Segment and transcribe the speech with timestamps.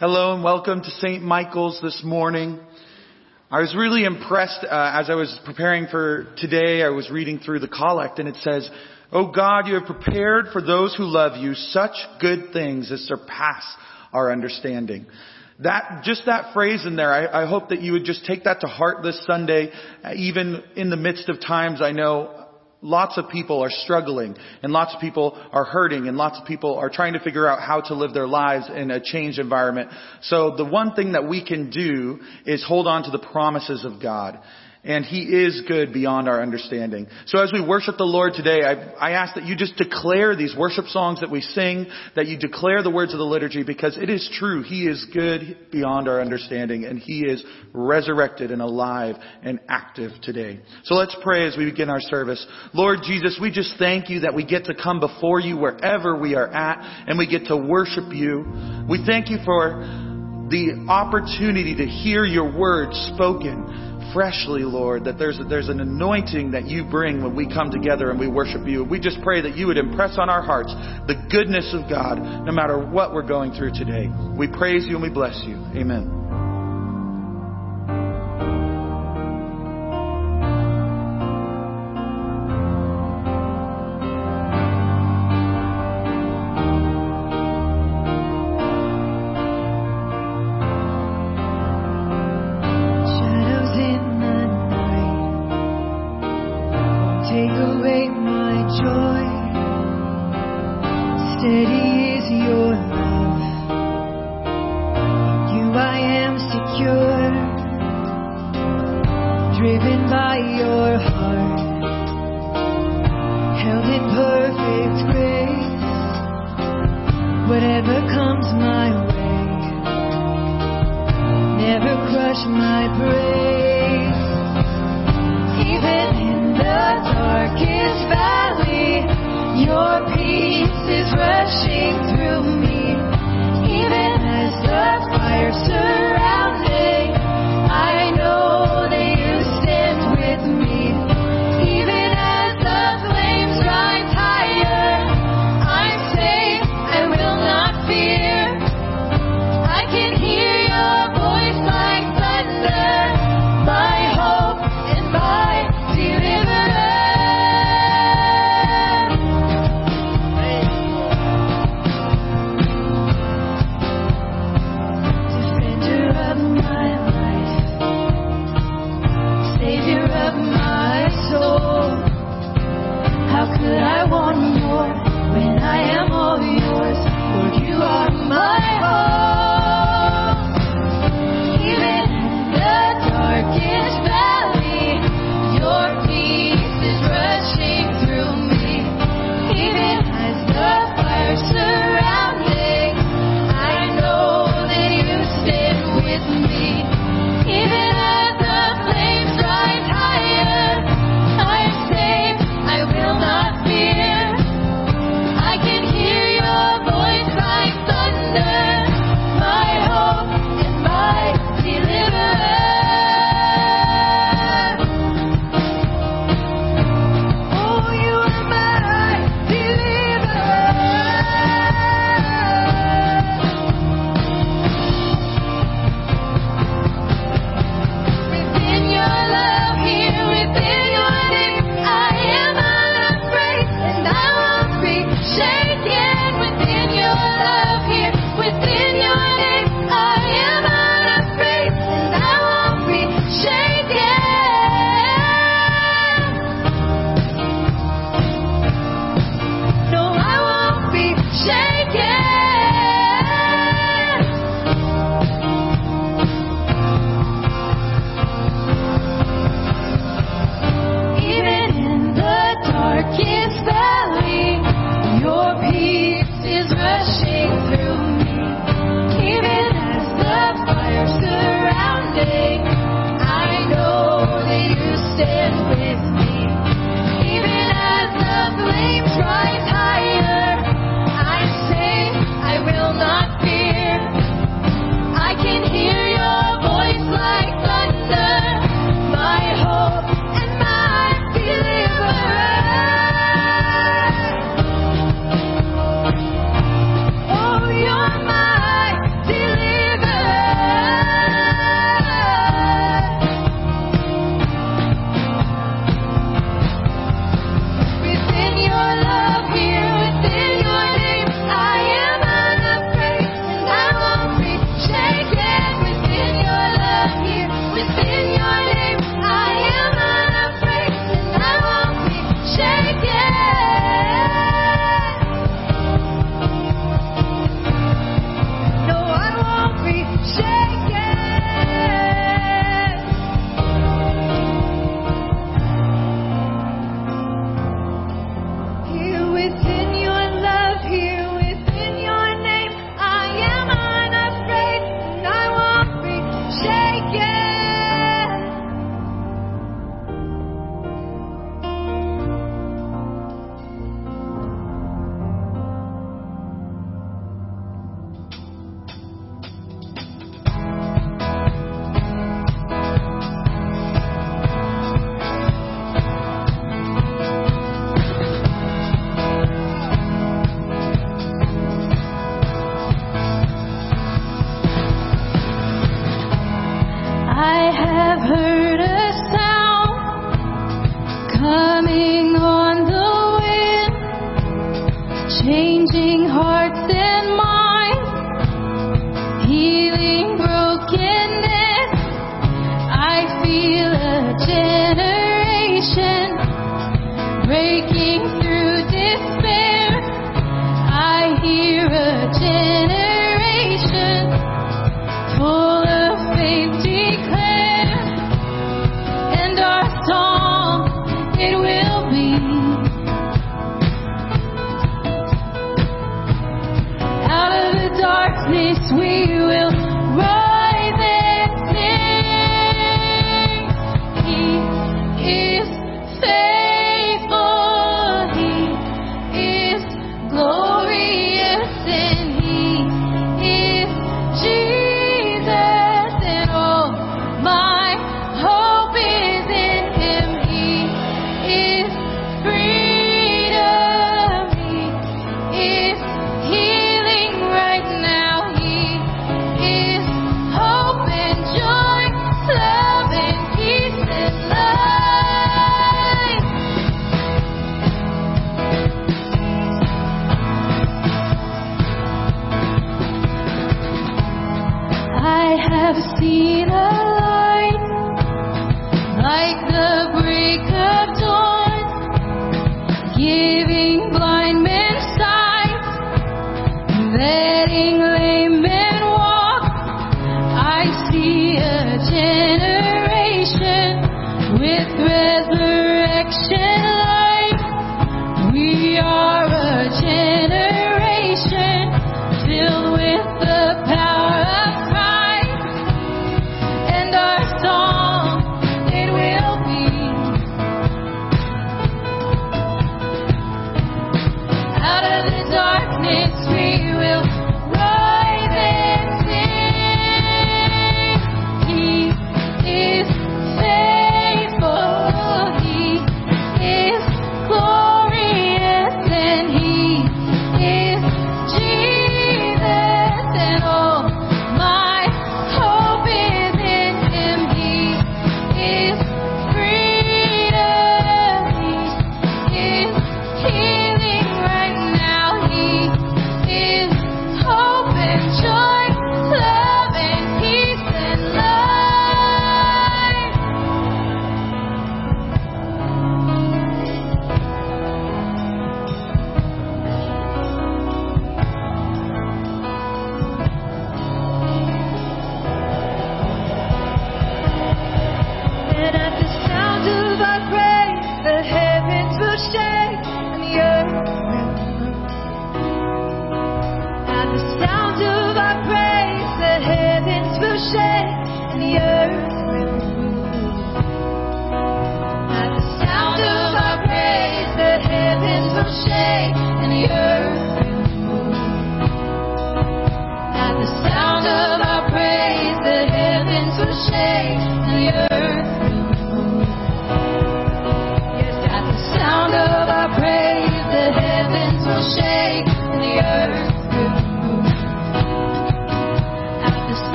[0.00, 1.24] Hello and welcome to St.
[1.24, 2.60] Michael's this morning.
[3.50, 6.84] I was really impressed uh, as I was preparing for today.
[6.84, 8.70] I was reading through the collect and it says,
[9.10, 13.64] Oh God, you have prepared for those who love you such good things as surpass
[14.12, 15.06] our understanding.
[15.64, 18.60] That, just that phrase in there, I, I hope that you would just take that
[18.60, 19.72] to heart this Sunday,
[20.04, 22.37] uh, even in the midst of times I know
[22.80, 26.76] Lots of people are struggling and lots of people are hurting and lots of people
[26.76, 29.90] are trying to figure out how to live their lives in a changed environment.
[30.22, 34.00] So the one thing that we can do is hold on to the promises of
[34.00, 34.38] God
[34.88, 37.06] and He is good beyond our understanding.
[37.26, 40.56] So as we worship the Lord today, I, I, ask that you just declare these
[40.56, 41.86] worship songs that we sing,
[42.16, 44.62] that you declare the words of the liturgy, because it is true.
[44.62, 50.58] He is good beyond our understanding, and He is resurrected and alive and active today.
[50.84, 52.44] So let's pray as we begin our service.
[52.72, 56.34] Lord Jesus, we just thank you that we get to come before you wherever we
[56.34, 58.86] are at, and we get to worship you.
[58.88, 59.84] We thank you for
[60.48, 66.66] the opportunity to hear your words spoken freshly, Lord, that there's, there's an anointing that
[66.66, 68.84] you bring when we come together and we worship you.
[68.84, 70.72] We just pray that you would impress on our hearts
[71.06, 74.08] the goodness of God no matter what we're going through today.
[74.36, 75.56] We praise you and we bless you.
[75.76, 76.47] Amen.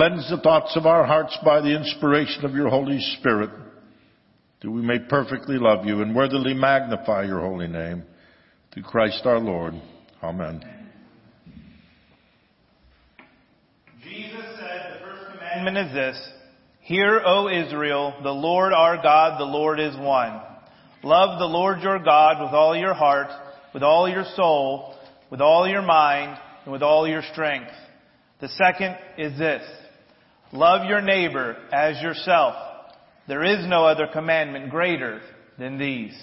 [0.00, 3.50] Cleanse the thoughts of our hearts by the inspiration of your Holy Spirit,
[4.62, 8.04] that we may perfectly love you and worthily magnify your holy name.
[8.72, 9.74] Through Christ our Lord.
[10.22, 10.62] Amen.
[14.02, 16.32] Jesus said, The first commandment is this
[16.80, 20.40] Hear, O Israel, the Lord our God, the Lord is one.
[21.02, 23.28] Love the Lord your God with all your heart,
[23.74, 24.94] with all your soul,
[25.30, 27.72] with all your mind, and with all your strength.
[28.40, 29.62] The second is this
[30.52, 32.54] Love your neighbor as yourself.
[33.28, 35.20] There is no other commandment greater
[35.58, 36.20] than these.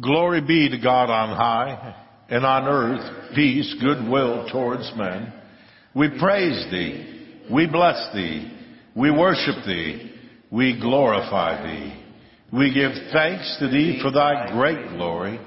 [0.00, 1.94] Glory be to God on high,
[2.28, 5.32] and on earth peace, goodwill towards men.
[5.94, 8.50] We praise thee, we bless thee,
[8.96, 10.12] we worship thee,
[10.50, 12.02] we glorify thee.
[12.52, 15.38] We give thanks to thee for thy great glory.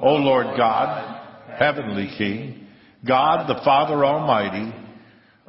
[0.00, 2.66] O Lord God, heavenly King,
[3.06, 4.72] God the Father Almighty,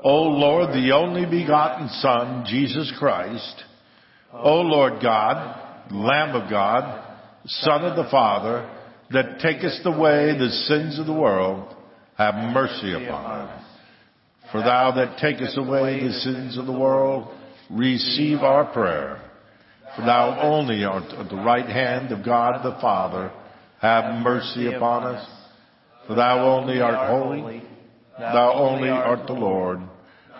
[0.04, 3.64] O Lord, the only begotten Son, Jesus Christ,
[4.34, 7.06] O Lord God, Lamb of God,
[7.46, 8.70] Son of the Father,
[9.12, 11.76] that takest away the sins of the world,
[12.18, 13.66] have mercy upon us.
[14.52, 17.28] For thou that takest away the sins of the world,
[17.70, 19.22] receive our prayer.
[19.96, 23.32] For thou only art at the right hand of God the Father,
[23.82, 25.28] have mercy upon us.
[26.08, 27.64] For thou only art holy,
[28.18, 29.80] thou only art the Lord,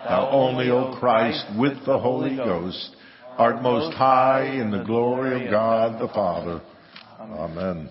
[0.04, 2.96] thou only, O Christ, with the Holy Ghost,
[3.36, 6.62] art most high in the glory of God the Father.
[7.18, 7.90] Amen.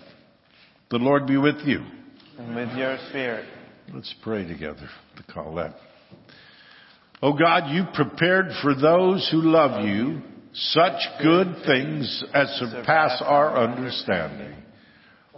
[0.90, 1.84] The Lord be with you.
[2.38, 3.46] And with your spirit.
[3.94, 5.76] Let's pray together the collect.
[7.22, 10.22] Oh God, you prepared for those who love you
[10.54, 14.56] such good things as surpass our understanding.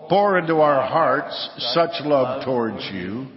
[0.10, 3.27] Pour into our hearts such love towards you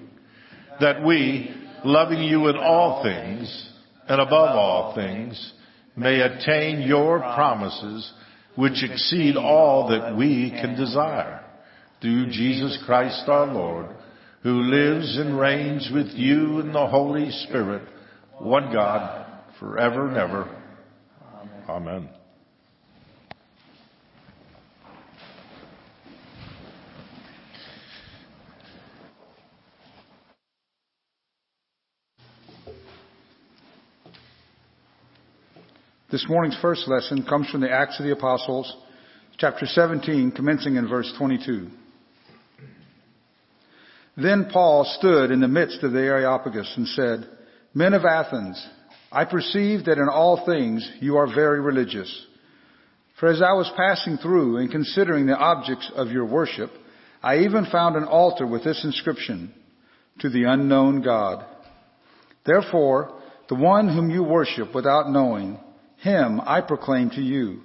[0.81, 3.71] that we, loving you in all things
[4.09, 5.53] and above all things,
[5.97, 8.13] may attain your promises
[8.57, 11.45] which exceed all that we can desire.
[12.01, 13.87] Through Jesus Christ our Lord,
[14.43, 17.89] who lives and reigns with you in the Holy Spirit,
[18.39, 19.27] one God,
[19.59, 20.61] forever and ever.
[21.69, 22.09] Amen.
[36.15, 38.73] This morning's first lesson comes from the Acts of the Apostles,
[39.37, 41.67] chapter 17, commencing in verse 22.
[44.17, 47.29] Then Paul stood in the midst of the Areopagus and said,
[47.75, 48.65] Men of Athens,
[49.11, 52.27] I perceive that in all things you are very religious.
[53.19, 56.71] For as I was passing through and considering the objects of your worship,
[57.25, 59.53] I even found an altar with this inscription,
[60.21, 61.45] To the unknown God.
[62.47, 65.59] Therefore, the one whom you worship without knowing,
[66.05, 67.61] him I proclaim to you.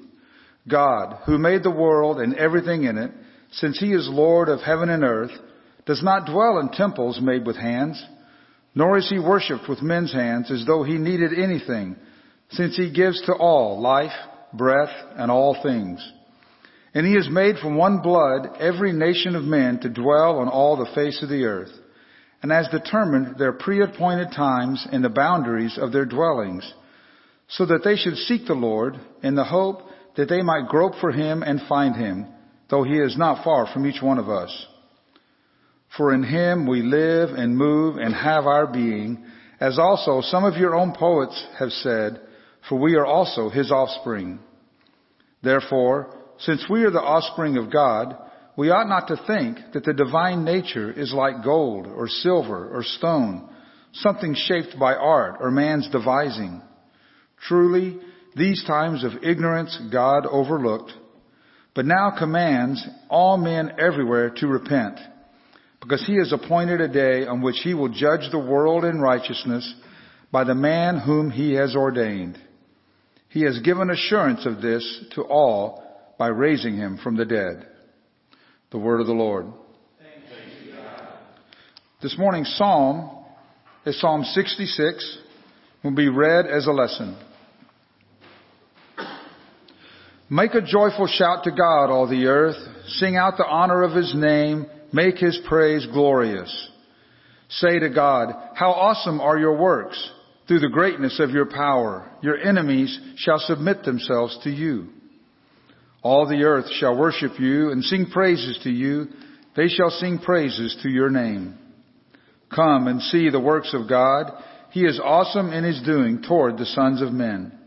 [0.68, 3.12] God, who made the world and everything in it,
[3.52, 5.32] since he is Lord of heaven and earth,
[5.86, 8.04] does not dwell in temples made with hands,
[8.74, 11.96] nor is he worshipped with men's hands as though he needed anything,
[12.52, 14.14] since he gives to all life,
[14.54, 16.00] breath, and all things.
[16.94, 20.78] And he has made from one blood every nation of men to dwell on all
[20.78, 21.72] the face of the earth,
[22.42, 26.72] and has determined their pre-appointed times and the boundaries of their dwellings,
[27.50, 29.82] so that they should seek the Lord in the hope
[30.16, 32.28] that they might grope for him and find him,
[32.70, 34.68] though he is not far from each one of us.
[35.98, 39.24] For in him we live and move and have our being,
[39.60, 42.22] as also some of your own poets have said,
[42.68, 44.40] for we are also his offspring.
[45.42, 48.16] Therefore, since we are the offspring of God,
[48.56, 52.84] we ought not to think that the divine nature is like gold or silver or
[52.84, 53.50] stone,
[53.94, 56.62] something shaped by art or man's devising.
[57.48, 58.00] Truly,
[58.36, 60.92] these times of ignorance God overlooked,
[61.74, 65.00] but now commands all men everywhere to repent
[65.82, 69.74] because he has appointed a day on which he will judge the world in righteousness
[70.32, 72.38] by the man whom he has ordained.
[73.30, 75.84] He has given assurance of this to all
[76.18, 77.68] by raising him from the dead.
[78.72, 79.48] The word of the Lord.
[82.02, 83.26] This morning's psalm
[83.86, 85.18] is Psalm 66,
[85.84, 87.18] will be read as a lesson.
[90.30, 92.58] Make a joyful shout to God, all the earth.
[92.88, 96.70] Sing out the honor of his name Make his praise glorious.
[97.50, 100.12] Say to God, how awesome are your works!
[100.48, 104.88] Through the greatness of your power, your enemies shall submit themselves to you.
[106.02, 109.10] All the earth shall worship you and sing praises to you.
[109.56, 111.58] They shall sing praises to your name.
[112.54, 114.32] Come and see the works of God.
[114.72, 117.59] He is awesome in his doing toward the sons of men.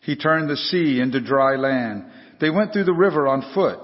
[0.00, 2.04] He turned the sea into dry land.
[2.40, 3.78] They went through the river on foot.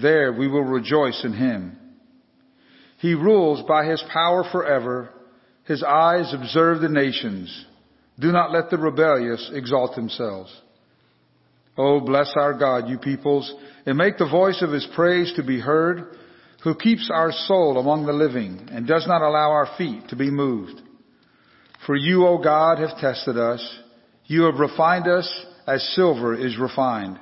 [0.00, 1.76] There we will rejoice in him.
[2.98, 5.10] He rules by his power forever.
[5.64, 7.66] His eyes observe the nations.
[8.18, 10.54] Do not let the rebellious exalt themselves.
[11.78, 13.52] Oh, bless our God, you peoples,
[13.86, 16.16] and make the voice of his praise to be heard.
[16.62, 20.30] who keeps our soul among the living and does not allow our feet to be
[20.30, 20.80] moved.
[21.86, 23.78] For you, O God, have tested us.
[24.30, 25.28] You have refined us
[25.66, 27.18] as silver is refined.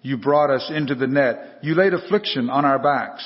[0.00, 1.58] You brought us into the net.
[1.60, 3.22] You laid affliction on our backs.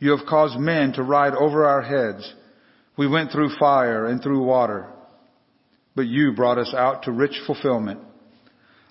[0.00, 2.30] You have caused men to ride over our heads.
[2.98, 4.92] We went through fire and through water,
[5.96, 8.00] but you brought us out to rich fulfillment.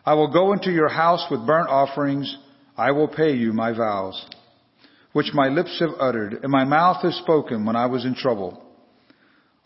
[0.04, 2.36] I will go into your house with burnt offerings.
[2.76, 4.26] I will pay you my vows,
[5.14, 8.66] which my lips have uttered and my mouth has spoken when I was in trouble.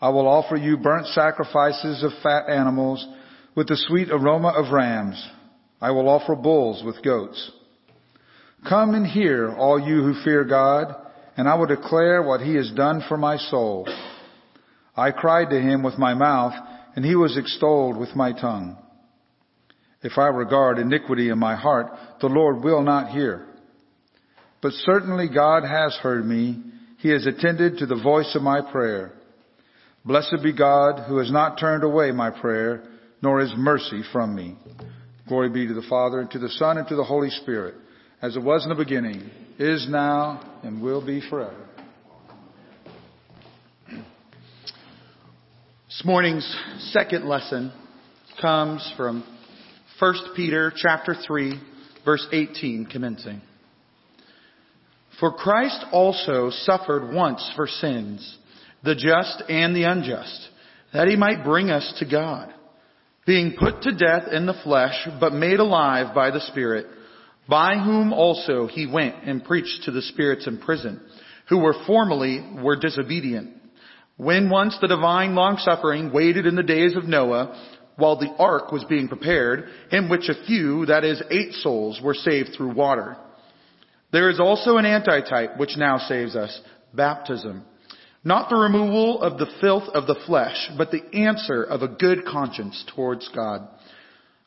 [0.02, 3.08] I will offer you burnt sacrifices of fat animals
[3.54, 5.22] with the sweet aroma of rams.
[5.80, 7.50] I will offer bulls with goats.
[8.68, 10.94] Come and hear, all you who fear God,
[11.36, 13.86] and I will declare what he has done for my soul.
[14.96, 16.54] I cried to him with my mouth,
[16.96, 18.78] and he was extolled with my tongue.
[20.02, 21.86] If I regard iniquity in my heart,
[22.20, 23.46] the Lord will not hear.
[24.62, 26.62] But certainly God has heard me.
[26.98, 29.12] He has attended to the voice of my prayer.
[30.04, 32.84] Blessed be God who has not turned away my prayer,
[33.24, 34.54] nor his mercy from me.
[35.26, 37.74] Glory be to the Father, and to the Son, and to the Holy Spirit,
[38.20, 41.66] as it was in the beginning, is now, and will be forever.
[45.86, 46.44] This morning's
[46.92, 47.72] second lesson
[48.42, 49.24] comes from
[49.98, 51.58] 1 Peter chapter 3
[52.04, 53.40] verse 18 commencing.
[55.18, 58.36] For Christ also suffered once for sins,
[58.82, 60.50] the just and the unjust,
[60.92, 62.53] that he might bring us to God,
[63.26, 66.86] being put to death in the flesh, but made alive by the Spirit,
[67.48, 71.00] by whom also he went and preached to the spirits in prison,
[71.48, 73.54] who were formerly were disobedient
[74.16, 78.84] when once the divine long-suffering waited in the days of Noah, while the ark was
[78.84, 83.16] being prepared, in which a few, that is eight souls, were saved through water.
[84.12, 86.60] There is also an antitype which now saves us,
[86.92, 87.64] baptism.
[88.24, 92.24] Not the removal of the filth of the flesh, but the answer of a good
[92.24, 93.68] conscience towards God.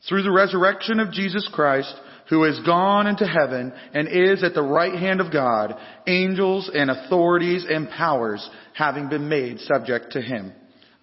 [0.08, 1.94] Through the resurrection of Jesus Christ,
[2.28, 5.74] who has gone into heaven and is at the right hand of God,
[6.06, 10.52] angels and authorities and powers having been made subject to him.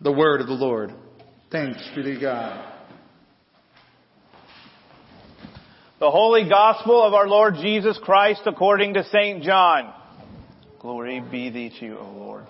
[0.01, 0.93] The word of the Lord.
[1.51, 2.73] Thanks be to God.
[5.99, 9.41] The Holy Gospel of our Lord Jesus Christ according to St.
[9.41, 9.93] John.
[10.79, 12.45] Glory be thee to you, O Lord.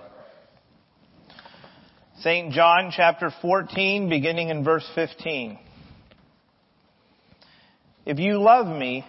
[2.22, 2.54] St.
[2.54, 5.60] John chapter 14 beginning in verse 15.
[8.06, 9.06] If you love me,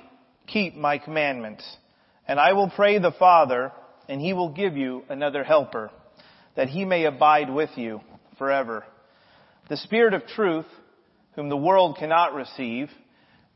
[0.48, 1.64] keep my commandments,
[2.26, 3.70] and I will pray the Father,
[4.08, 5.92] and he will give you another helper,
[6.56, 8.00] that he may abide with you
[8.38, 8.84] forever.
[9.68, 10.66] The Spirit of truth,
[11.36, 12.90] whom the world cannot receive,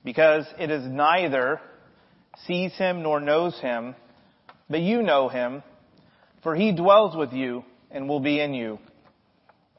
[0.05, 1.61] because it is neither
[2.47, 3.97] sees him nor knows him,
[4.71, 5.65] but you know him,
[6.45, 8.79] for he dwells with you and will be in you.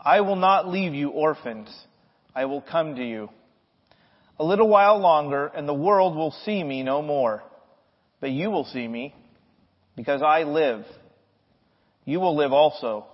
[0.03, 1.69] I will not leave you orphans.
[2.33, 3.29] I will come to you.
[4.39, 7.43] A little while longer and the world will see me no more.
[8.19, 9.13] But you will see me
[9.95, 10.85] because I live.
[12.05, 13.05] You will live also.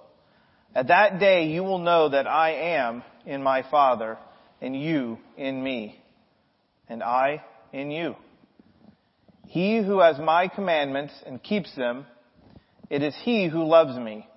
[0.74, 4.18] At that day you will know that I am in my Father
[4.62, 6.02] and you in me
[6.88, 8.16] and I in you.
[9.48, 12.06] He who has my commandments and keeps them,
[12.90, 14.28] it is he who loves me.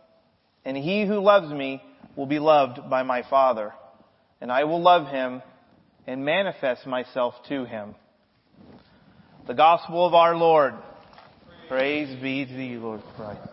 [0.65, 1.83] And he who loves me
[2.21, 3.73] will be loved by my Father.
[4.43, 5.41] And I will love him
[6.07, 7.95] and manifest myself to him.
[9.47, 10.75] The gospel of our Lord.
[11.67, 13.50] Praise be to thee, Lord Christ.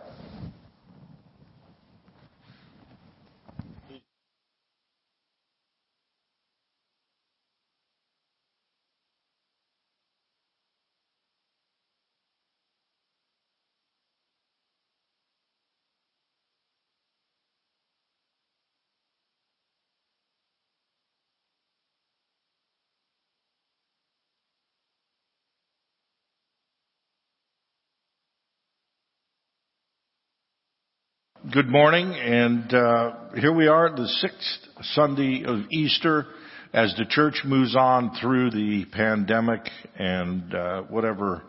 [31.50, 36.26] Good morning, and uh, here we are, the sixth Sunday of Easter,
[36.74, 39.62] as the church moves on through the pandemic
[39.96, 41.44] and uh, whatever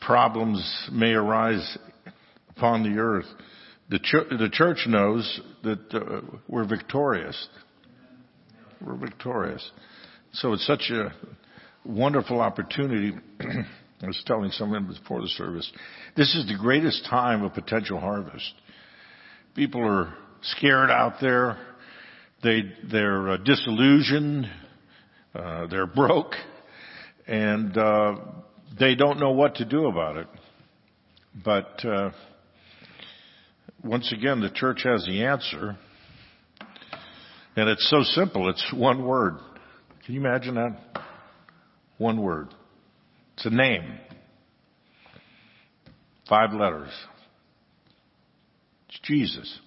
[0.00, 1.78] problems may arise
[2.48, 3.26] upon the earth.
[3.90, 7.48] The, ch- the church knows that uh, we're victorious.
[8.84, 9.70] We're victorious.
[10.32, 11.12] So it's such a
[11.84, 13.12] wonderful opportunity.
[14.02, 15.70] I was telling someone before the service,
[16.16, 18.52] this is the greatest time of potential harvest.
[19.54, 20.12] People are
[20.42, 21.58] scared out there.
[22.42, 24.50] They, they're uh, disillusioned.
[25.34, 26.32] Uh, they're broke.
[27.26, 28.16] And, uh,
[28.78, 30.26] they don't know what to do about it.
[31.44, 32.10] But uh,
[33.84, 35.76] once again, the church has the answer.
[37.56, 38.48] And it's so simple.
[38.48, 39.34] It's one word.
[40.04, 40.78] Can you imagine that?
[41.98, 42.48] One word.
[43.44, 43.98] It's a name.
[46.28, 46.90] Five letters.
[48.88, 49.58] It's Jesus.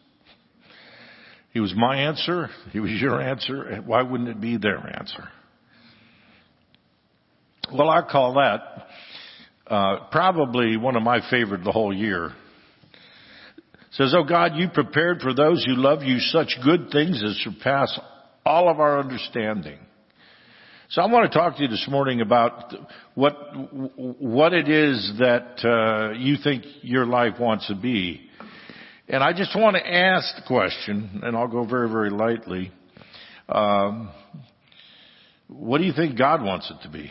[1.51, 2.47] He was my answer.
[2.71, 3.81] He was your answer.
[3.85, 5.27] Why wouldn't it be their answer?
[7.73, 8.87] Well, I call that
[9.67, 12.27] uh, probably one of my favorite the whole year.
[12.27, 12.33] It
[13.91, 17.99] says, "Oh God, you prepared for those who love you such good things as surpass
[18.45, 19.79] all of our understanding."
[20.89, 22.71] So I want to talk to you this morning about
[23.15, 23.35] what
[24.19, 28.29] what it is that uh, you think your life wants to be.
[29.07, 32.71] And I just want to ask the question, and I'll go very, very lightly.
[33.49, 34.11] Um,
[35.47, 37.09] what do you think God wants it to be?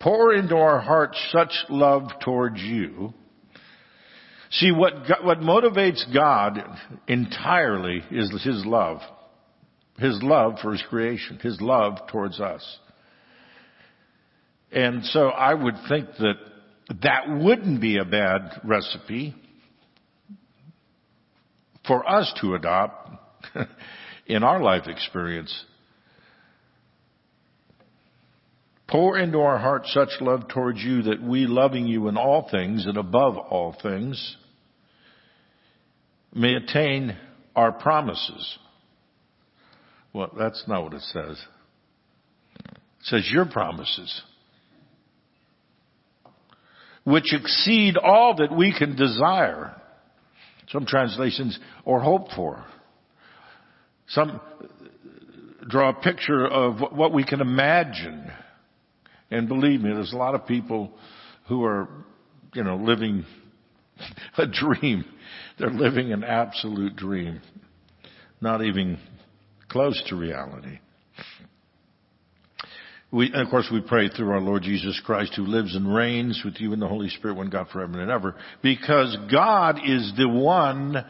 [0.00, 3.12] Pour into our hearts such love towards you.
[4.50, 6.58] See, what, what motivates God
[7.06, 9.00] entirely is His love.
[9.98, 11.38] His love for His creation.
[11.42, 12.78] His love towards us.
[14.70, 16.36] And so I would think that
[17.02, 19.34] that wouldn't be a bad recipe
[21.86, 23.10] for us to adopt
[24.26, 25.64] in our life experience.
[28.86, 32.86] Pour into our hearts such love towards you that we, loving you in all things
[32.86, 34.36] and above all things,
[36.34, 37.16] may attain
[37.54, 38.58] our promises.
[40.12, 41.42] Well, that's not what it says.
[42.64, 44.22] It says your promises
[47.08, 49.74] which exceed all that we can desire.
[50.68, 52.62] Some translations, or hope for.
[54.08, 54.42] Some
[55.66, 58.30] draw a picture of what we can imagine.
[59.30, 60.92] And believe me, there's a lot of people
[61.48, 61.88] who are,
[62.52, 63.24] you know, living
[64.36, 65.06] a dream.
[65.58, 67.40] They're living an absolute dream.
[68.42, 68.98] Not even
[69.68, 70.78] close to reality.
[73.10, 76.60] We, of course, we pray through our Lord Jesus Christ who lives and reigns with
[76.60, 78.34] you in the Holy Spirit, one God forever and ever.
[78.62, 81.04] Because God is the one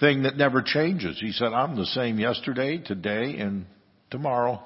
[0.00, 1.20] thing that never changes.
[1.20, 3.66] He said, I'm the same yesterday, today, and
[4.10, 4.60] tomorrow.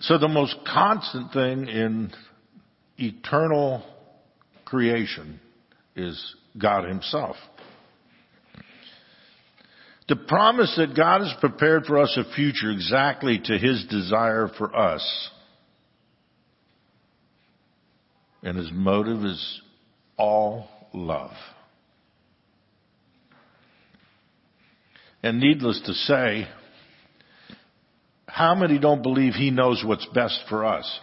[0.00, 2.10] So the most constant thing in
[2.96, 3.84] eternal
[4.64, 5.38] creation
[5.94, 7.36] is God Himself.
[10.08, 14.74] To promise that God has prepared for us a future exactly to His desire for
[14.74, 15.30] us.
[18.42, 19.60] And His motive is
[20.16, 21.32] all love.
[25.22, 26.48] And needless to say,
[28.26, 31.00] how many don't believe He knows what's best for us?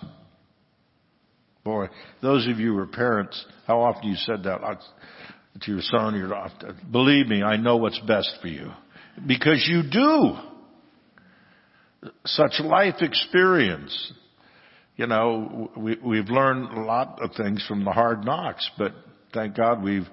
[1.64, 1.88] Boy,
[2.22, 4.62] those of you who are parents, how often you said that
[5.62, 8.72] to your son, your daughter, believe me, I know what's best for you.
[9.26, 10.36] Because you do.
[12.26, 14.14] Such life experience.
[14.96, 18.94] You know, we, we've learned a lot of things from the hard knocks, but
[19.34, 20.08] thank God we've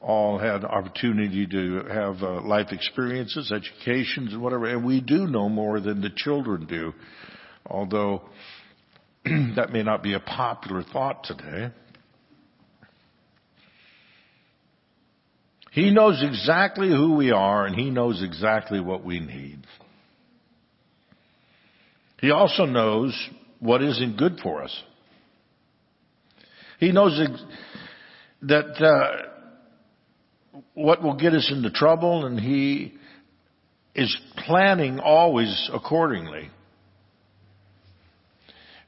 [0.00, 5.48] all had opportunity to have uh, life experiences, educations, and whatever, and we do know
[5.48, 6.92] more than the children do.
[7.66, 8.22] Although
[9.24, 11.72] that may not be a popular thought today.
[15.72, 19.58] He knows exactly who we are and He knows exactly what we need.
[22.20, 23.18] He also knows
[23.58, 24.82] what isn't good for us.
[26.78, 27.18] He knows
[28.42, 32.94] that uh, what will get us into trouble and He
[33.94, 36.50] is planning always accordingly.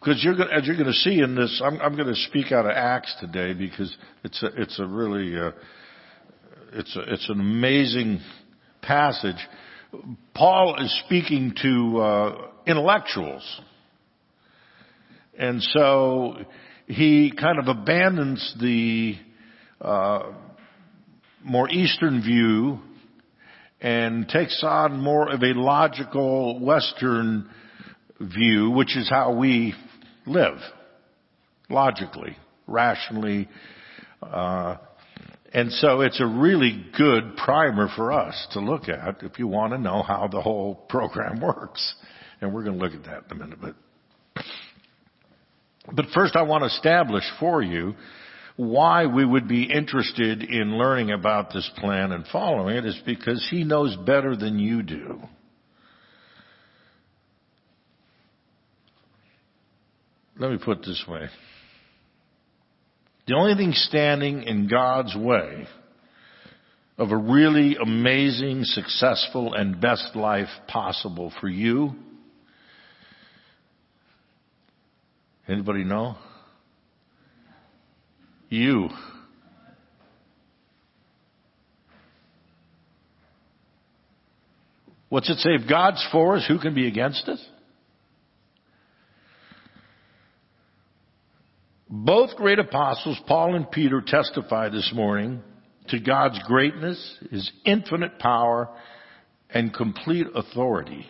[0.01, 2.53] Because you're going, as you're going to see in this, I'm, I'm going to speak
[2.53, 5.53] out of Acts today because it's a, it's a really uh,
[6.74, 8.20] it's, a, it's an amazing
[8.82, 9.37] passage.
[10.34, 13.60] Paul is speaking to uh, intellectuals.
[15.38, 16.37] And so
[16.87, 19.14] he kind of abandons the
[19.80, 20.32] uh,
[21.44, 22.80] more Eastern view
[23.80, 27.48] and takes on more of a logical Western
[28.20, 29.74] view, which is how we
[30.26, 30.58] live.
[31.68, 33.48] Logically, rationally,
[34.22, 34.76] uh,
[35.54, 39.72] and so it's a really good primer for us to look at if you want
[39.72, 41.94] to know how the whole program works.
[42.40, 43.58] And we're going to look at that in a minute.
[43.62, 43.74] But,
[45.92, 47.94] but first I want to establish for you
[48.56, 53.46] why we would be interested in learning about this plan and following it is because
[53.50, 55.20] he knows better than you do.
[60.36, 61.28] let me put it this way.
[63.26, 65.66] The only thing standing in God's way
[66.98, 71.92] of a really amazing, successful, and best life possible for you,
[75.48, 76.16] anybody know?
[78.50, 78.90] You.
[85.08, 85.50] What's it say?
[85.50, 87.40] If God's for us, who can be against us?
[91.96, 95.40] Both great apostles, Paul and Peter, testify this morning
[95.90, 98.68] to God's greatness, His infinite power,
[99.48, 101.07] and complete authority.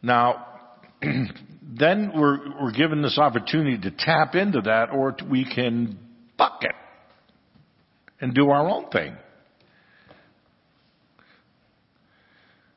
[0.00, 0.46] Now,
[1.02, 5.98] then we're, we're given this opportunity to tap into that, or we can
[6.38, 6.74] buck it
[8.22, 9.14] and do our own thing.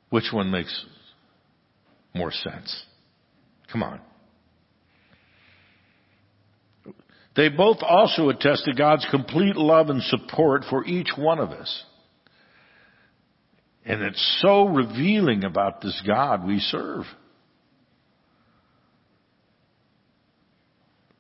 [0.10, 0.86] Which one makes
[2.14, 2.84] more sense?
[3.72, 4.02] Come on.
[7.36, 11.84] They both also attest to God's complete love and support for each one of us.
[13.86, 17.06] And it's so revealing about this God we serve.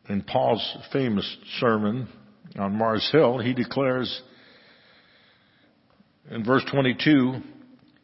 [0.08, 2.08] In Paul's famous sermon
[2.58, 4.21] on Mars Hill, he declares
[6.30, 7.41] in verse 22,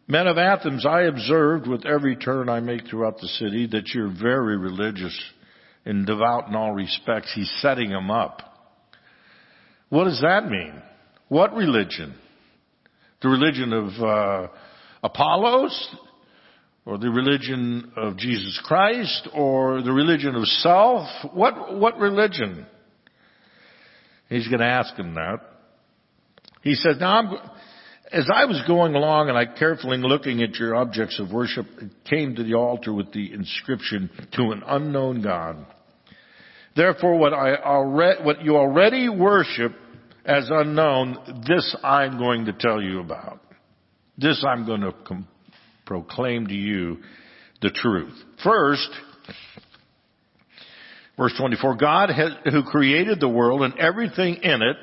[0.08, 4.12] Men of Athens, I observed with every turn I make throughout the city that you're
[4.12, 5.18] very religious
[5.90, 7.32] and devout in all respects.
[7.34, 8.42] He's setting them up.
[9.90, 10.82] What does that mean?
[11.30, 12.14] What religion?
[13.24, 14.48] The religion of uh,
[15.04, 15.96] Apollos?
[16.86, 19.30] Or the religion of Jesus Christ?
[19.34, 21.08] Or the religion of self?
[21.34, 22.68] What, what religion?
[24.30, 25.38] He's going to ask him that.
[26.62, 27.34] He says, now I'm,
[28.12, 31.92] as I was going along and I carefully looking at your objects of worship, it
[32.08, 35.66] came to the altar with the inscription, to an unknown God.
[36.80, 39.74] Therefore what I already, what you already worship
[40.24, 43.42] as unknown, this I'm going to tell you about.
[44.18, 45.28] This I'm going to com-
[45.86, 47.00] proclaim to you
[47.62, 48.14] the truth.
[48.46, 48.90] First,
[51.18, 54.78] verse 24, God has, who created the world and everything in it,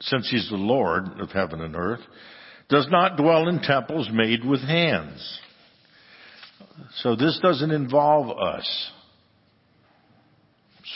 [0.00, 2.02] since He's the Lord of heaven and earth,
[2.68, 5.40] does not dwell in temples made with hands.
[6.98, 8.91] So this doesn't involve us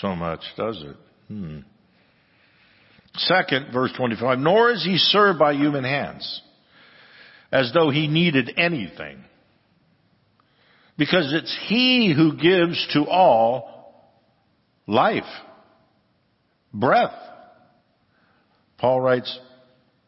[0.01, 0.97] so much, does it?
[1.29, 1.59] Hmm.
[3.17, 6.43] Second, verse 25, nor is he served by human hands
[7.51, 9.25] as though he needed anything.
[10.99, 14.13] Because it's he who gives to all
[14.87, 15.25] life,
[16.73, 17.15] breath.
[18.79, 19.39] Paul writes,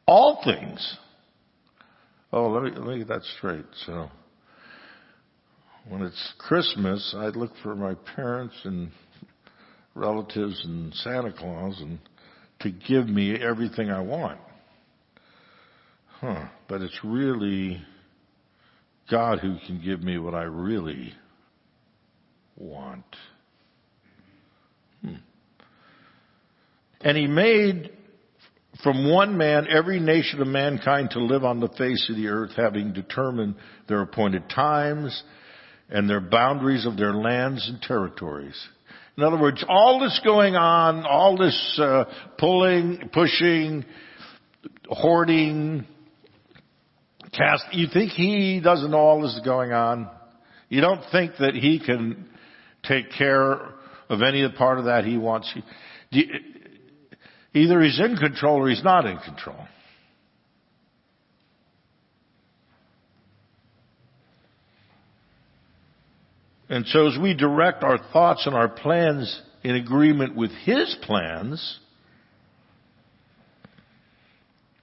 [0.07, 0.99] all things
[2.33, 3.65] Oh, let me, let me get that straight.
[3.87, 4.11] So,
[5.89, 8.91] when it's Christmas, I look for my parents and
[9.99, 11.99] relatives and Santa Claus and
[12.61, 14.39] to give me everything I want.
[16.21, 16.47] Huh.
[16.69, 17.81] But it's really
[19.11, 21.13] God who can give me what I really
[22.57, 23.05] want.
[25.03, 25.15] Hmm.
[27.01, 27.93] And He made
[28.83, 32.53] from one man every nation of mankind to live on the face of the earth,
[32.57, 33.57] having determined
[33.89, 35.23] their appointed times
[35.89, 38.57] and their boundaries of their lands and territories.
[39.19, 42.05] In other words, all this going on, all this uh,
[42.39, 43.85] pulling, pushing,
[44.89, 45.85] hoarding,
[47.37, 50.09] cast, you think he doesn't know all this is going on?
[50.69, 52.29] You don't think that he can
[52.85, 53.55] take care
[54.09, 55.53] of any part of that he wants?
[56.13, 59.67] Either he's in control or he's not in control.
[66.69, 71.79] And so as we direct our thoughts and our plans in agreement with His plans,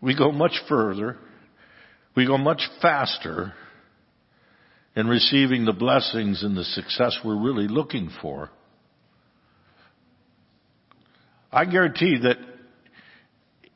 [0.02, 1.18] we go much further,
[2.16, 3.54] we go much faster
[4.96, 8.50] in receiving the blessings and the success we're really looking for.
[11.52, 12.38] I guarantee that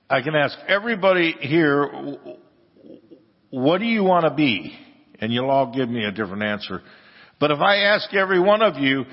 [0.10, 2.18] I can ask everybody here,
[3.52, 4.78] what do you want to be?
[5.20, 6.82] And you'll all give me a different answer.
[7.40, 9.06] But if I ask every one of you,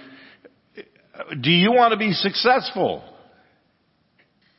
[1.40, 3.02] do you want to be successful?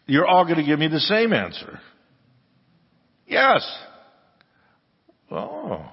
[0.06, 1.80] You're all going to give me the same answer.
[3.28, 3.70] Yes.
[5.30, 5.86] Oh.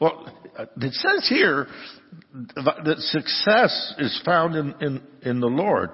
[0.00, 0.26] Well,
[0.58, 1.66] it says here
[2.56, 5.90] that success is found in, in, in the Lord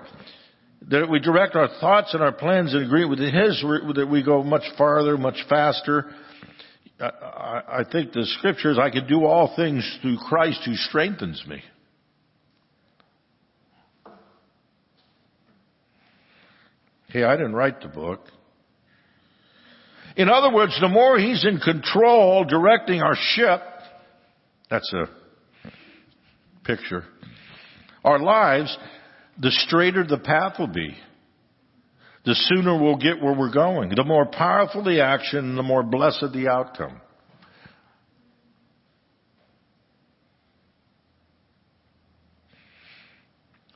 [0.89, 3.61] that we direct our thoughts and our plans in agreement with His,
[3.97, 6.07] that we go much farther, much faster.
[7.01, 11.63] I think the scriptures, I can do all things through Christ who strengthens me.
[17.09, 18.21] Hey, I didn't write the book.
[20.17, 23.63] In other words, the more he's in control directing our ship,
[24.69, 25.09] that's a
[26.65, 27.05] picture,
[28.05, 28.77] our lives,
[29.41, 30.97] the straighter the path will be.
[32.29, 33.89] The sooner we'll get where we're going.
[33.89, 37.01] The more powerful the action, the more blessed the outcome.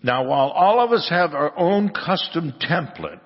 [0.03, 3.21] Now, while all of us have our own custom template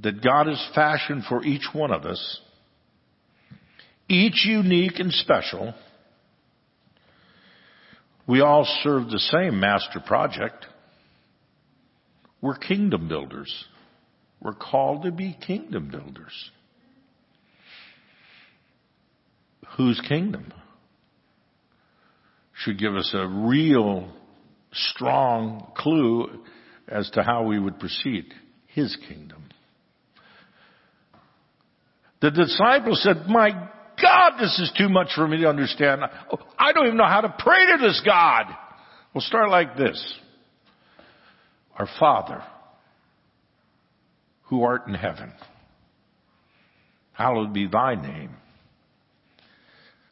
[0.00, 2.40] that God has fashioned for each one of us,
[4.08, 5.74] each unique and special,
[8.28, 10.64] we all serve the same master project.
[12.44, 13.64] We're kingdom builders.
[14.38, 16.50] We're called to be kingdom builders.
[19.78, 20.52] Whose kingdom?
[22.52, 24.12] Should give us a real
[24.74, 26.42] strong clue
[26.86, 28.26] as to how we would proceed.
[28.66, 29.44] His kingdom.
[32.20, 33.52] The disciples said, my
[34.02, 36.02] God, this is too much for me to understand.
[36.58, 38.54] I don't even know how to pray to this God.
[39.14, 40.18] We'll start like this.
[41.76, 42.42] Our Father,
[44.44, 45.32] who art in heaven,
[47.12, 48.30] hallowed be thy name.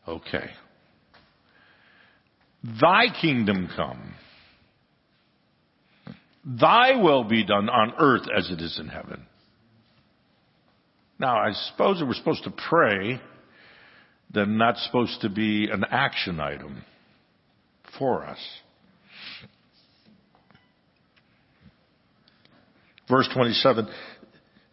[0.07, 0.51] Okay.
[2.81, 4.15] Thy kingdom come.
[6.45, 9.27] Thy will be done on earth as it is in heaven.
[11.19, 13.21] Now, I suppose if we're supposed to pray,
[14.33, 16.85] then that's supposed to be an action item
[17.99, 18.39] for us.
[23.09, 23.89] Verse 27.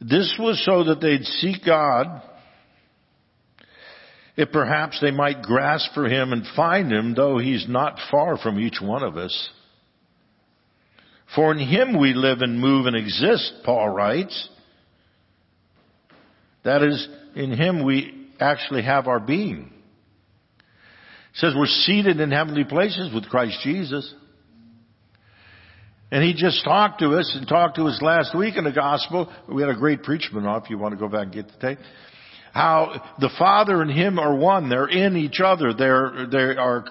[0.01, 2.21] This was so that they'd seek God,
[4.37, 8.59] if perhaps they might grasp for Him and find Him, though He's not far from
[8.59, 9.49] each one of us.
[11.35, 14.49] For in Him we live and move and exist, Paul writes.
[16.63, 19.71] That is, in Him we actually have our being.
[20.59, 24.13] It says we're seated in heavenly places with Christ Jesus.
[26.11, 29.31] And he just talked to us and talked to us last week in the gospel.
[29.47, 31.57] We had a great preachment off if you want to go back and get the
[31.59, 31.79] tape.
[32.51, 34.69] How the Father and Him are one.
[34.69, 35.71] They're in each other.
[35.73, 36.85] They're, they are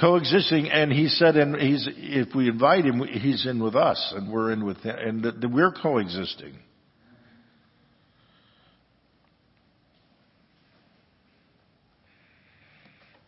[0.00, 0.70] coexisting.
[0.70, 4.52] And He said, and He's, if we invite Him, He's in with us and we're
[4.52, 4.96] in with Him.
[5.24, 6.54] And we're coexisting.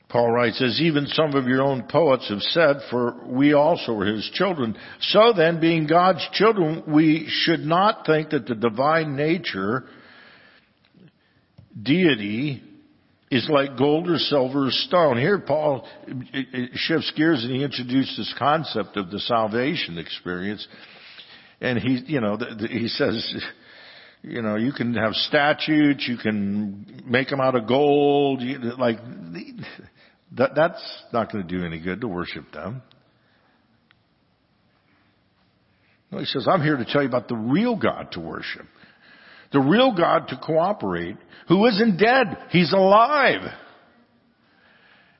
[0.09, 4.06] Paul writes, as even some of your own poets have said, for we also are
[4.06, 4.74] his children.
[5.00, 9.84] So then, being God's children, we should not think that the divine nature,
[11.80, 12.62] deity,
[13.30, 15.18] is like gold or silver or stone.
[15.18, 15.86] Here Paul
[16.72, 20.66] shifts gears and he introduced this concept of the salvation experience.
[21.61, 22.38] And he, you know,
[22.70, 23.34] he says,
[24.22, 28.42] you know, you can have statues, you can make them out of gold,
[28.78, 28.98] like,
[30.37, 32.83] that, that's not going to do any good to worship them.
[36.11, 38.66] No, he says, I'm here to tell you about the real God to worship.
[39.53, 41.16] The real God to cooperate,
[41.49, 42.37] who isn't dead.
[42.51, 43.43] He's alive.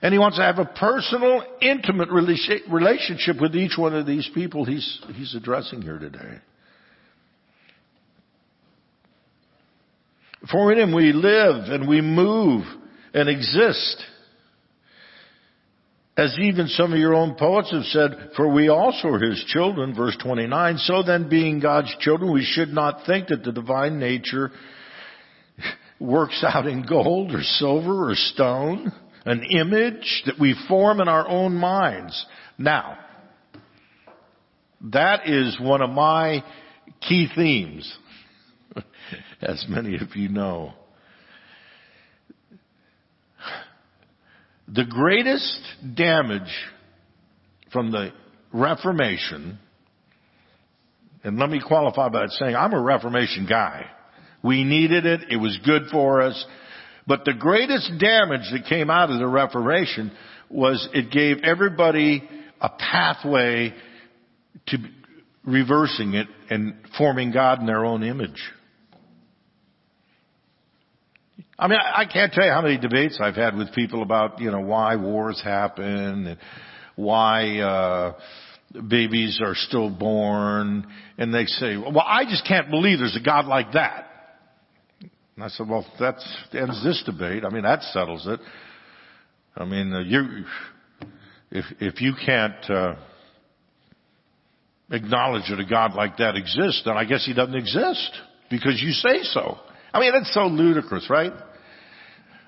[0.01, 4.65] And he wants to have a personal, intimate relationship with each one of these people
[4.65, 6.39] he's, he's addressing here today.
[10.53, 12.65] For in him we live and we move
[13.13, 14.05] and exist.
[16.19, 19.95] As even some of your own poets have said, for we also are his children,
[19.95, 20.79] verse 29.
[20.79, 24.51] So then being God's children, we should not think that the divine nature
[26.01, 28.91] works out in gold or silver or stone,
[29.27, 32.27] an image that we form in our own minds.
[32.59, 32.99] Now,
[34.91, 36.43] that is one of my
[37.01, 37.97] key themes,
[39.41, 40.73] as many of you know.
[44.73, 45.61] The greatest
[45.95, 46.53] damage
[47.73, 48.13] from the
[48.53, 49.59] Reformation,
[51.25, 53.87] and let me qualify by saying I'm a Reformation guy.
[54.43, 55.21] We needed it.
[55.31, 56.47] It was good for us.
[57.07, 60.13] But the greatest damage that came out of the Reformation
[60.51, 62.29] was it gave everybody
[62.61, 63.75] a pathway
[64.67, 64.79] to
[65.45, 68.43] reversing it and forming God in their own image.
[71.59, 74.51] I mean, I can't tell you how many debates I've had with people about, you
[74.51, 76.39] know, why wars happen and
[76.95, 78.13] why, uh,
[78.87, 80.87] babies are still born.
[81.17, 84.07] And they say, well, I just can't believe there's a God like that.
[85.01, 86.17] And I said, well, that
[86.53, 87.45] ends this debate.
[87.45, 88.39] I mean, that settles it.
[89.57, 90.45] I mean, uh, you,
[91.51, 92.95] if, if you can't, uh,
[94.91, 98.11] acknowledge that a God like that exists, then I guess he doesn't exist
[98.49, 99.59] because you say so.
[99.93, 101.33] I mean, it's so ludicrous, right?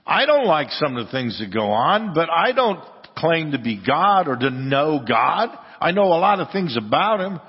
[0.06, 2.80] I don't like some of the things that go on, but I don't
[3.16, 5.50] claim to be God or to know God.
[5.80, 7.40] I know a lot of things about Him.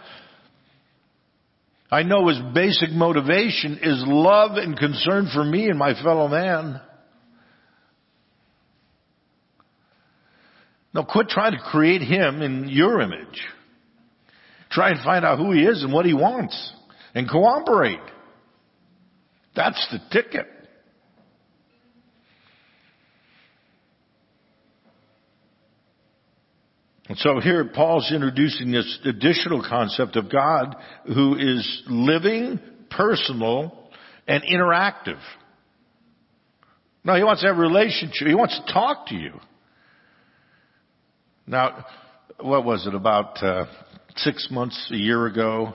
[1.90, 6.80] I know His basic motivation is love and concern for me and my fellow man.
[10.94, 13.42] Now quit trying to create Him in your image.
[14.72, 16.74] Try and find out who He is and what He wants
[17.16, 18.00] and cooperate.
[19.56, 20.48] That's the ticket.
[27.10, 30.76] And so here Paul's introducing this additional concept of God
[31.06, 33.90] who is living, personal,
[34.28, 35.20] and interactive.
[37.04, 38.28] No, he wants to have a relationship.
[38.28, 39.34] He wants to talk to you.
[41.48, 41.86] Now,
[42.40, 43.66] what was it, about uh,
[44.16, 45.74] six months, a year ago,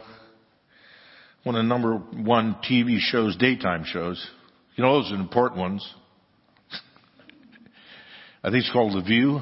[1.42, 4.24] one of the number one TV shows, daytime shows,
[4.76, 5.94] you know those are important ones.
[8.44, 9.40] I think it's called The View.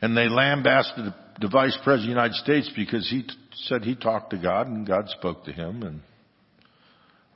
[0.00, 3.34] And they lambasted the, Vice President of the United States because he t-
[3.64, 5.82] said he talked to God and God spoke to him.
[5.82, 6.00] And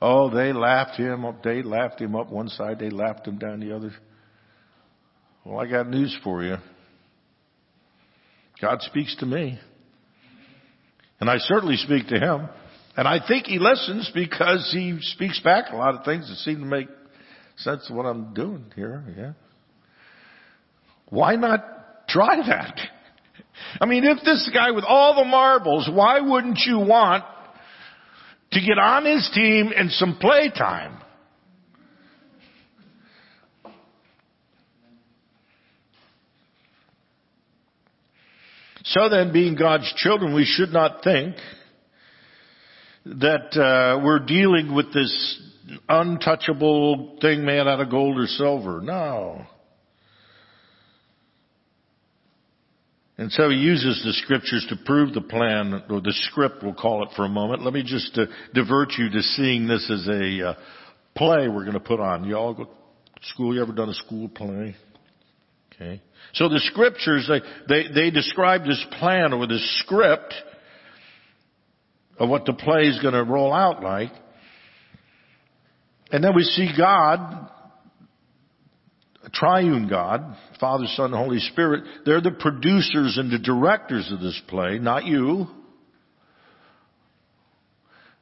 [0.01, 1.43] oh, they laughed him up.
[1.43, 2.79] They laughed him up one side.
[2.79, 3.91] They laughed him down the other.
[5.45, 6.55] Well, I got news for you.
[8.61, 9.59] God speaks to me.
[11.19, 12.47] And I certainly speak to him.
[12.95, 16.59] And I think he listens because he speaks back a lot of things that seem
[16.59, 16.87] to make
[17.57, 19.03] sense of what I'm doing here.
[19.17, 19.33] Yeah.
[21.09, 21.63] Why not
[22.13, 22.79] try that?
[23.81, 27.23] I mean, if this guy with all the marbles, why wouldn't you want
[28.51, 30.99] to get on his team and some play time?
[38.85, 41.35] So then, being God's children, we should not think
[43.05, 45.41] that uh, we're dealing with this
[45.87, 48.81] untouchable thing made out of gold or silver.
[48.81, 49.45] No.
[53.23, 57.03] And so he uses the scriptures to prove the plan, or the script, we'll call
[57.03, 57.63] it for a moment.
[57.63, 60.53] Let me just uh, divert you to seeing this as a uh,
[61.15, 62.25] play we're going to put on.
[62.25, 62.69] You all go to
[63.21, 63.55] school?
[63.55, 64.75] You ever done a school play?
[65.73, 66.01] Okay.
[66.33, 70.33] So the scriptures, they, they, they describe this plan or this script
[72.19, 74.11] of what the play is going to roll out like.
[76.11, 77.49] And then we see God,
[79.31, 81.83] triune God, Father, Son, Holy Spirit.
[82.05, 85.47] They're the producers and the directors of this play, not you.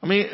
[0.04, 0.28] I mean,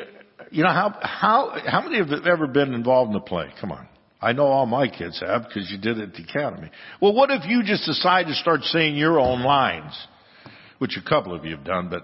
[0.51, 3.47] you know, how, how, how many have ever been involved in the play?
[3.59, 3.87] Come on.
[4.19, 6.71] I know all my kids have because you did it at the academy.
[7.01, 9.93] Well, what if you just decide to start saying your own lines?
[10.79, 12.03] Which a couple of you have done, but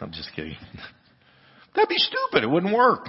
[0.00, 0.56] I'm just kidding.
[1.74, 2.44] That'd be stupid.
[2.44, 3.06] It wouldn't work.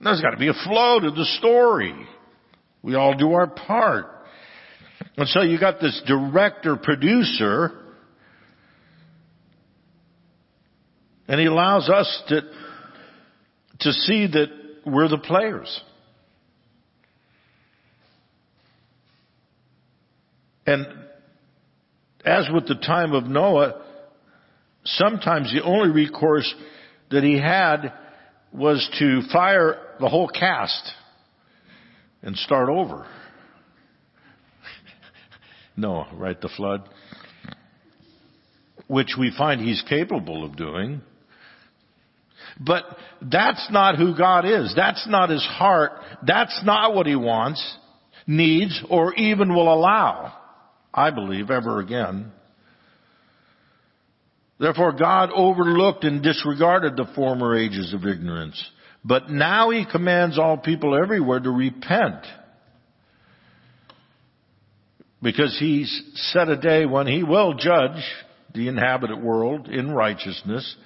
[0.00, 1.94] There's got to be a flow to the story.
[2.86, 4.06] We all do our part.
[5.16, 7.72] And so you got this director producer
[11.26, 12.42] and he allows us to,
[13.80, 14.46] to see that
[14.86, 15.82] we're the players.
[20.64, 20.86] And
[22.24, 23.82] as with the time of Noah,
[24.84, 26.54] sometimes the only recourse
[27.10, 27.92] that he had
[28.52, 30.92] was to fire the whole cast
[32.26, 33.06] and start over.
[35.76, 36.38] no, right?
[36.38, 36.86] The flood.
[38.88, 41.00] Which we find he's capable of doing.
[42.58, 42.84] But
[43.22, 44.74] that's not who God is.
[44.74, 45.92] That's not his heart.
[46.26, 47.76] That's not what he wants,
[48.26, 50.36] needs, or even will allow.
[50.92, 52.32] I believe, ever again.
[54.58, 58.62] Therefore God overlooked and disregarded the former ages of ignorance.
[59.06, 62.26] But now he commands all people everywhere to repent.
[65.22, 66.02] Because he's
[66.32, 68.02] set a day when he will judge
[68.52, 70.76] the inhabited world in righteousness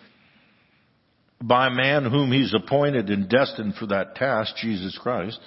[1.43, 5.41] by a man whom he's appointed and destined for that task, Jesus Christ.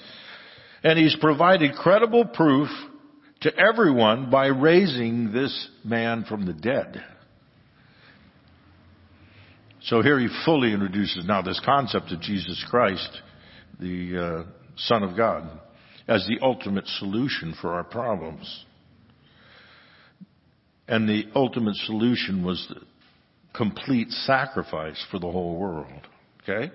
[0.83, 2.69] And he's provided credible proof
[3.41, 7.03] to everyone by raising this man from the dead.
[9.85, 13.21] So here he fully introduces now this concept of Jesus Christ,
[13.81, 15.59] the uh, Son of God,
[16.07, 18.65] as the ultimate solution for our problems.
[20.87, 22.81] And the ultimate solution was the
[23.53, 26.07] complete sacrifice for the whole world.
[26.43, 26.71] Okay?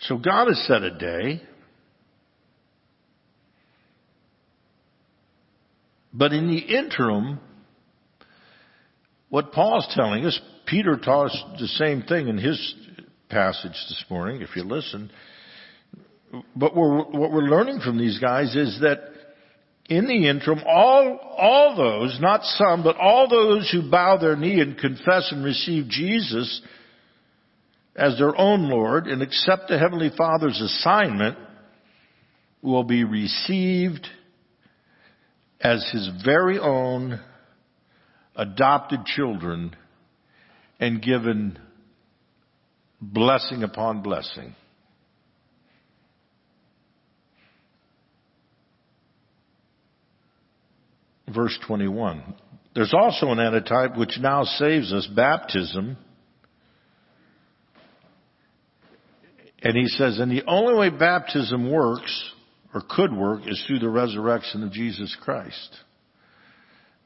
[0.00, 1.42] So God has set a day
[6.12, 7.40] But in the interim,
[9.28, 12.74] what Paul's telling us, Peter taught us the same thing in his
[13.28, 15.10] passage this morning, if you listen.
[16.56, 18.98] But we're, what we're learning from these guys is that
[19.88, 24.60] in the interim, all, all those, not some, but all those who bow their knee
[24.60, 26.60] and confess and receive Jesus
[27.96, 31.38] as their own Lord and accept the Heavenly Father's assignment
[32.62, 34.06] will be received
[35.60, 37.20] as His very own
[38.36, 39.74] adopted children
[40.78, 41.58] and given
[43.00, 44.54] blessing upon blessing.
[51.34, 52.22] Verse 21.
[52.74, 55.96] There's also an antitype which now saves us, baptism.
[59.62, 62.32] And he says, and the only way baptism works,
[62.78, 65.76] or could work, is through the resurrection of Jesus Christ.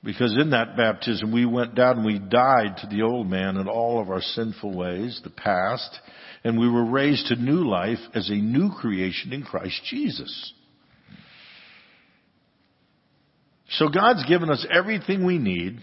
[0.04, 3.68] Because in that baptism we went down and we died to the old man and
[3.68, 5.98] all of our sinful ways, the past,
[6.44, 10.52] and we were raised to new life as a new creation in Christ Jesus.
[13.70, 15.78] So God's given us everything we need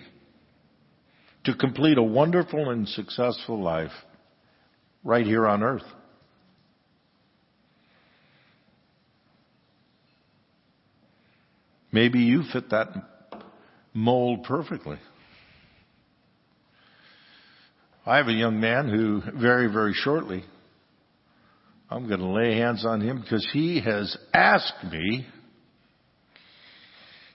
[1.46, 3.94] to complete a wonderful and successful life
[5.04, 5.82] right here on earth.
[11.92, 12.90] Maybe you fit that
[13.94, 14.98] mold perfectly.
[18.06, 20.44] I have a young man who very, very shortly,
[21.90, 25.28] I'm going to lay hands on him because he has asked me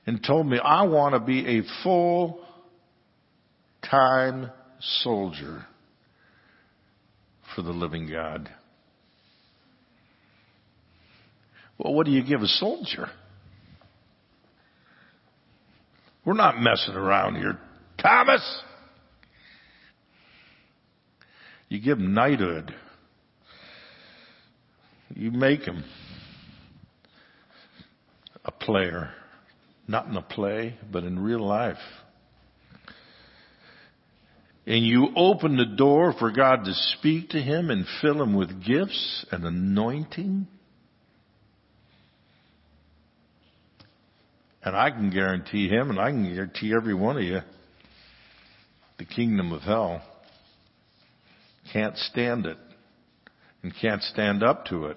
[0.07, 2.40] and told me, I want to be a full
[3.88, 4.50] time
[4.80, 5.64] soldier
[7.55, 8.48] for the living God.
[11.78, 13.09] Well, what do you give a soldier?
[16.25, 17.59] We're not messing around here.
[18.01, 18.43] Thomas!
[21.68, 22.75] You give him knighthood.
[25.14, 25.85] You make him
[28.45, 29.11] a player.
[29.87, 31.77] Not in a play, but in real life.
[34.66, 38.64] And you open the door for God to speak to him and fill him with
[38.64, 40.47] gifts and anointing.
[44.65, 47.41] And I can guarantee him, and I can guarantee every one of you,
[48.99, 50.03] the kingdom of hell
[51.73, 52.59] can't stand it
[53.62, 54.97] and can't stand up to it.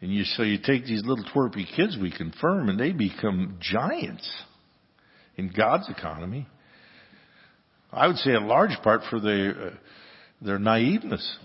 [0.00, 4.28] And you, so you take these little twerpy kids we confirm and they become giants
[5.36, 6.46] in God's economy.
[7.90, 9.70] I would say a large part for uh,
[10.40, 11.36] their naiveness.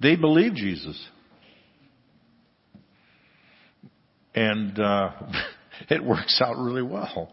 [0.00, 1.02] They believe Jesus.
[4.36, 5.10] And uh,
[5.90, 7.32] it works out really well.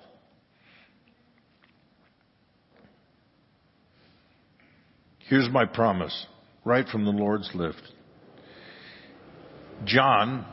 [5.28, 6.26] Here's my promise,
[6.66, 7.82] right from the Lord's lift.
[9.86, 10.45] John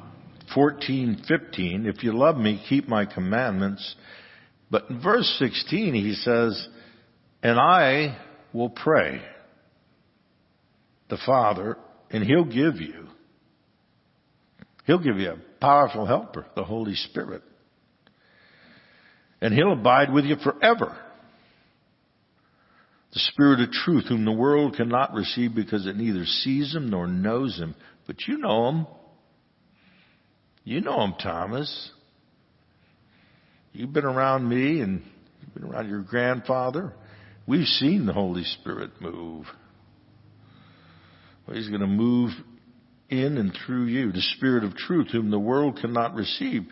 [0.54, 3.94] 14:15, if you love me, keep my commandments.
[4.70, 6.68] But in verse 16 he says,
[7.42, 8.18] "And I
[8.52, 9.22] will pray
[11.08, 11.76] the Father,
[12.10, 13.09] and he'll give you
[14.90, 17.42] He'll give you a powerful helper, the Holy Spirit.
[19.40, 20.98] And He'll abide with you forever.
[23.12, 27.06] The Spirit of truth, whom the world cannot receive because it neither sees Him nor
[27.06, 27.76] knows Him.
[28.08, 28.86] But you know Him.
[30.64, 31.92] You know Him, Thomas.
[33.72, 35.04] You've been around me and
[35.40, 36.94] you've been around your grandfather.
[37.46, 39.46] We've seen the Holy Spirit move.
[41.46, 42.32] Well, he's going to move
[43.10, 46.62] in and through you, the Spirit of truth, whom the world cannot receive.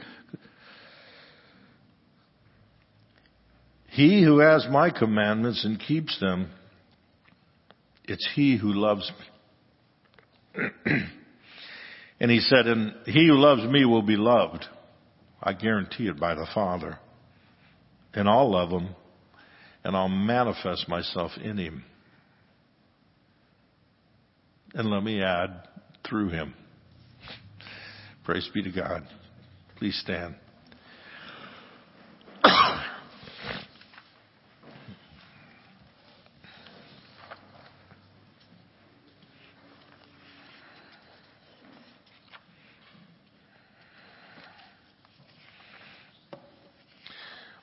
[3.88, 6.50] He who has my commandments and keeps them,
[8.04, 9.10] it's he who loves
[10.54, 10.62] me.
[12.20, 14.64] and he said, and he who loves me will be loved.
[15.42, 16.98] I guarantee it by the Father.
[18.14, 18.94] And I'll love him
[19.84, 21.84] and I'll manifest myself in him.
[24.74, 25.66] And let me add,
[26.08, 26.54] through him.
[28.24, 29.02] Praise be to God.
[29.76, 30.34] Please stand.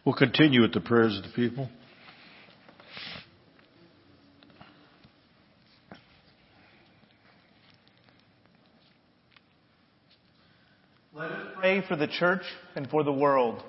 [0.05, 1.67] We'll continue with the prayers of the people.
[11.11, 12.43] Let us pray for the church
[12.75, 13.61] and for the world.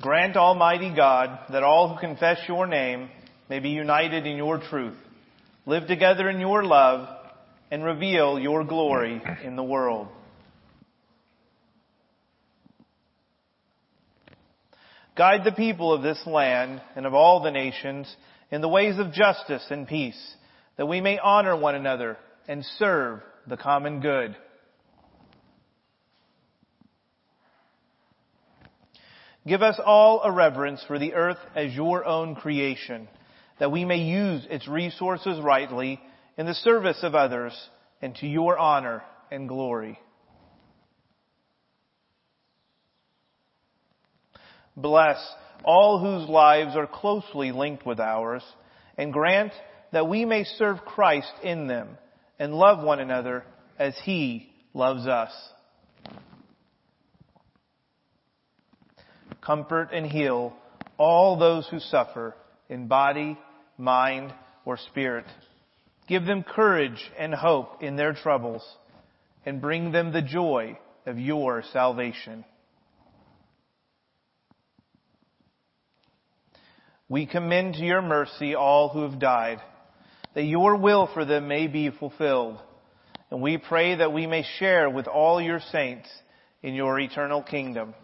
[0.00, 3.08] Grant, Almighty God, that all who confess your name
[3.48, 4.96] may be united in your truth,
[5.66, 7.08] live together in your love,
[7.70, 10.08] and reveal your glory in the world.
[15.16, 18.12] Guide the people of this land and of all the nations
[18.50, 20.20] in the ways of justice and peace,
[20.76, 22.16] that we may honor one another
[22.48, 24.36] and serve the common good.
[29.46, 33.08] Give us all a reverence for the earth as your own creation,
[33.58, 36.00] that we may use its resources rightly
[36.38, 37.52] in the service of others
[38.00, 39.98] and to your honor and glory.
[44.76, 45.18] Bless
[45.64, 48.42] all whose lives are closely linked with ours,
[48.98, 49.52] and grant
[49.92, 51.96] that we may serve Christ in them
[52.38, 53.44] and love one another
[53.78, 55.32] as he loves us.
[59.44, 60.54] Comfort and heal
[60.96, 62.34] all those who suffer
[62.68, 63.38] in body,
[63.76, 64.32] mind,
[64.64, 65.26] or spirit.
[66.06, 68.62] Give them courage and hope in their troubles,
[69.44, 72.44] and bring them the joy of your salvation.
[77.08, 79.60] We commend to your mercy all who have died,
[80.34, 82.58] that your will for them may be fulfilled.
[83.30, 86.08] And we pray that we may share with all your saints
[86.62, 87.94] in your eternal kingdom.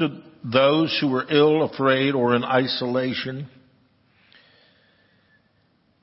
[0.00, 3.48] To those who are ill, afraid, or in isolation,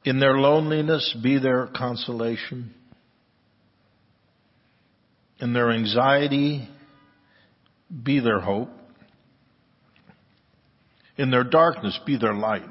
[0.06, 2.76] in their loneliness, be their consolation.
[5.40, 6.70] In their anxiety,
[8.04, 8.70] be their hope.
[11.18, 12.70] In their darkness, be their light.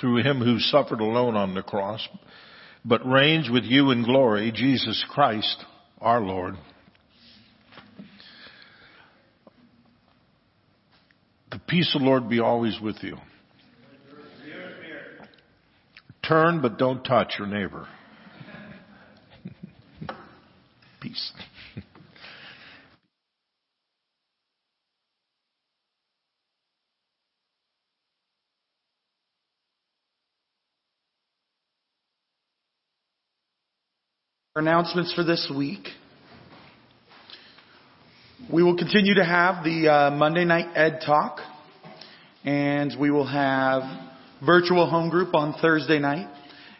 [0.00, 2.06] Through him who suffered alone on the cross,
[2.84, 5.64] but reigns with you in glory, Jesus Christ,
[6.00, 6.54] our Lord.
[11.50, 13.16] The peace of the Lord be always with you.
[16.26, 17.88] Turn, but don't touch your neighbor.
[21.00, 21.32] Peace.
[34.58, 35.88] announcements for this week.
[38.46, 41.40] We will continue to have the uh, Monday night Ed Talk,
[42.44, 43.82] and we will have
[44.46, 46.28] virtual home group on Thursday night,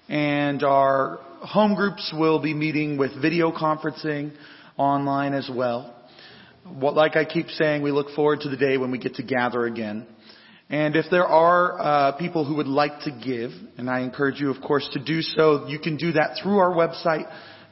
[0.08, 4.34] and our home groups will be meeting with video conferencing
[4.76, 5.96] online as well.
[6.64, 9.24] What, like I keep saying, we look forward to the day when we get to
[9.24, 10.06] gather again.
[10.70, 14.50] And if there are uh, people who would like to give, and I encourage you,
[14.50, 17.28] of course, to do so, you can do that through our website.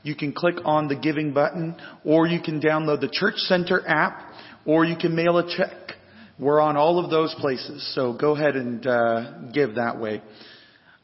[0.06, 4.32] You can click on the giving button, or you can download the Church Center app,
[4.64, 5.96] or you can mail a check.
[6.38, 10.22] We're on all of those places, so go ahead and uh, give that way.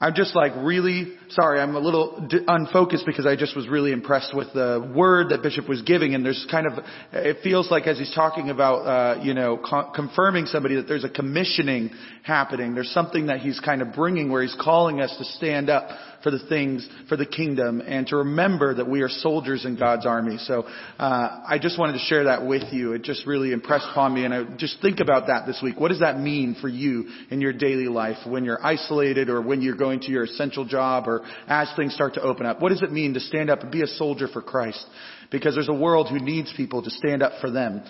[0.02, 1.60] I'm just like really sorry.
[1.60, 5.42] I'm a little d- unfocused because I just was really impressed with the word that
[5.42, 9.22] Bishop was giving, and there's kind of it feels like as he's talking about uh,
[9.22, 11.90] you know co- confirming somebody that there's a commissioning
[12.24, 12.74] happening.
[12.74, 15.88] There's something that he's kind of bringing where he's calling us to stand up
[16.22, 20.06] for the things for the kingdom and to remember that we are soldiers in God's
[20.06, 20.38] army.
[20.38, 20.62] So
[20.98, 22.92] uh, I just wanted to share that with you.
[22.92, 25.78] It just really impressed upon me, and I just think about that this week.
[25.78, 29.62] What does that mean for you in your daily life when you're isolated or when
[29.62, 32.60] you're going to your essential job or as things start to open up?
[32.60, 34.84] What does it mean to stand up and be a soldier for Christ?
[35.30, 37.82] Because there's a world who needs people to stand up for them.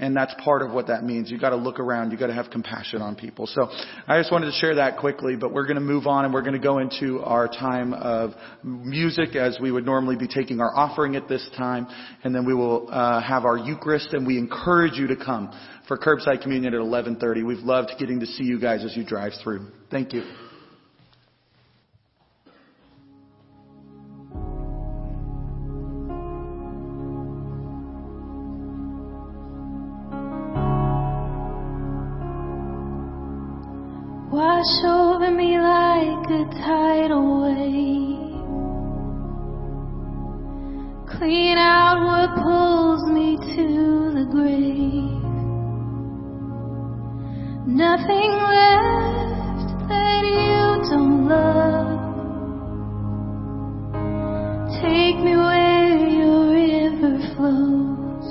[0.00, 1.28] And that's part of what that means.
[1.28, 2.12] You've got to look around.
[2.12, 3.46] You've got to have compassion on people.
[3.48, 3.68] So
[4.06, 6.42] I just wanted to share that quickly, but we're going to move on and we're
[6.42, 8.30] going to go into our time of
[8.62, 11.88] music as we would normally be taking our offering at this time.
[12.22, 15.52] And then we will uh, have our Eucharist and we encourage you to come
[15.88, 17.42] for curbside communion at 1130.
[17.42, 19.66] We've loved getting to see you guys as you drive through.
[19.90, 20.22] Thank you.
[34.58, 38.42] Wash over me like a tidal wave.
[41.16, 43.66] Clean out what pulls me to
[44.18, 45.22] the grave.
[47.68, 52.00] Nothing left that you don't love.
[54.82, 58.28] Take me where your river flows.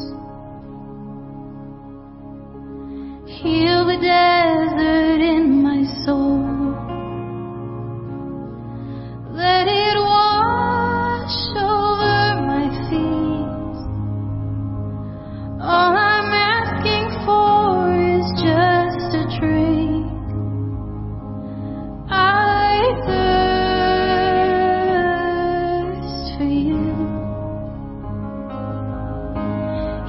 [3.40, 4.37] Heal the desert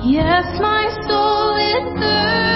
[0.05, 2.47] Yes, my soul is thirsty.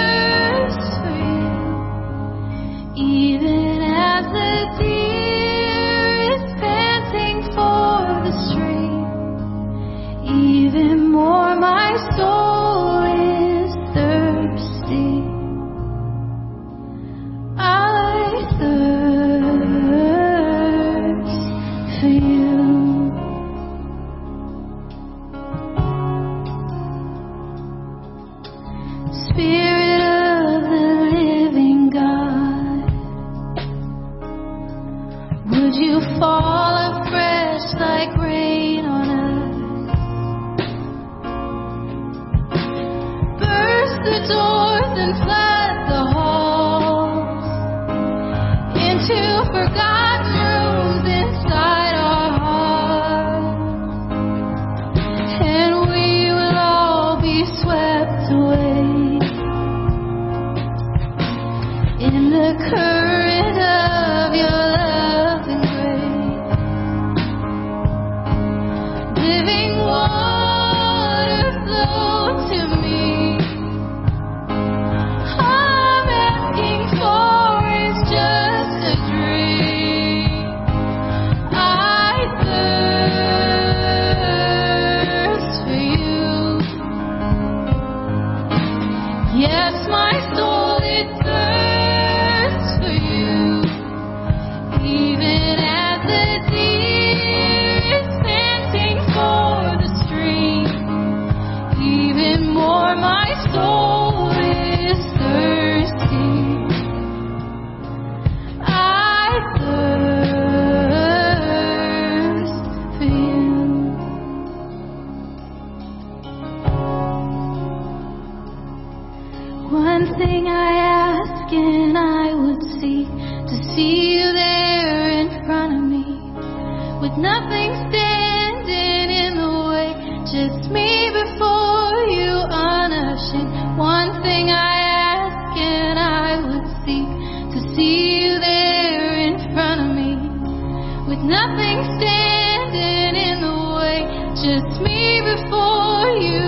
[141.13, 144.01] With nothing standing in the way,
[144.41, 146.41] just me before you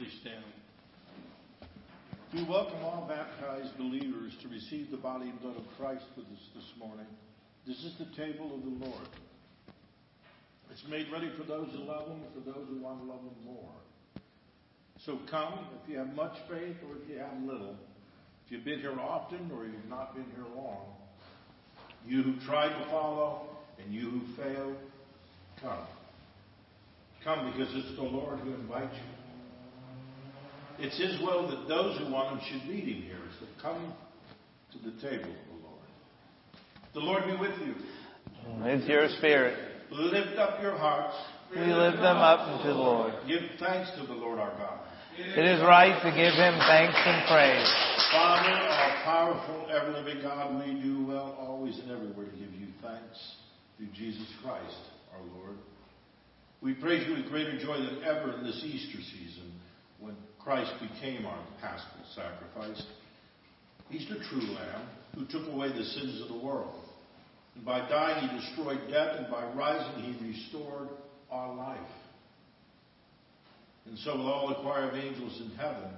[0.00, 0.44] Please stand.
[2.32, 6.40] We welcome all baptized believers to receive the body and blood of Christ with us
[6.54, 7.04] this morning.
[7.66, 9.08] This is the table of the Lord.
[10.70, 13.44] It's made ready for those who love Him, for those who want to love Him
[13.44, 13.74] more.
[15.04, 17.76] So come, if you have much faith or if you have little,
[18.46, 20.94] if you've been here often or you've not been here long,
[22.06, 23.50] you who tried to follow
[23.84, 24.76] and you who failed,
[25.60, 25.84] come.
[27.22, 29.19] Come because it's the Lord who invites you.
[30.80, 33.18] It's His will that those who want Him should meet Him here.
[33.38, 33.92] So come
[34.72, 35.86] to the table of the Lord.
[36.94, 37.74] The Lord be with you.
[38.64, 41.16] With your spirit, Lift up your hearts.
[41.50, 43.12] we lift them up unto the Lord.
[43.26, 44.78] Give thanks to the Lord our God.
[45.18, 47.66] It is right to give him thanks and praise.
[48.12, 52.68] Father, our powerful, ever living God, we do well always and everywhere to give you
[52.80, 53.18] thanks
[53.76, 54.78] through Jesus Christ
[55.12, 55.56] our Lord.
[56.62, 59.50] We praise you with greater joy than ever in this Easter season
[59.98, 60.14] when
[60.44, 62.82] Christ became our paschal sacrifice.
[63.88, 66.74] He's the true Lamb who took away the sins of the world.
[67.56, 70.88] And by dying, he destroyed death, and by rising, he restored
[71.30, 71.78] our life.
[73.86, 75.90] And so, with all the choir of angels in heaven,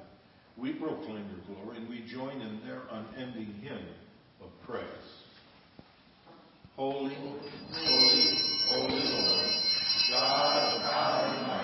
[0.56, 3.86] We proclaim your glory and we join in their unending hymn
[4.42, 4.84] of praise.
[6.76, 8.38] Holy, holy,
[8.68, 9.50] holy Lord,
[10.10, 11.61] God of power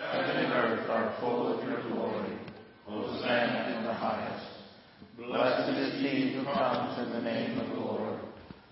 [0.00, 2.38] Heaven and earth are full of your glory.
[2.86, 4.46] Hosanna in the highest.
[5.16, 8.18] Blessed is he who comes in the name of the Lord.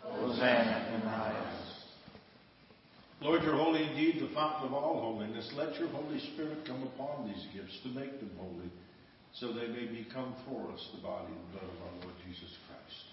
[0.02, 1.48] Hosanna in the highest.
[3.20, 5.52] Lord, you're holy indeed, the fountain of all holiness.
[5.56, 8.70] Let your Holy Spirit come upon these gifts to make them holy,
[9.34, 13.04] so they may become for us the body and blood of our Lord Jesus Christ.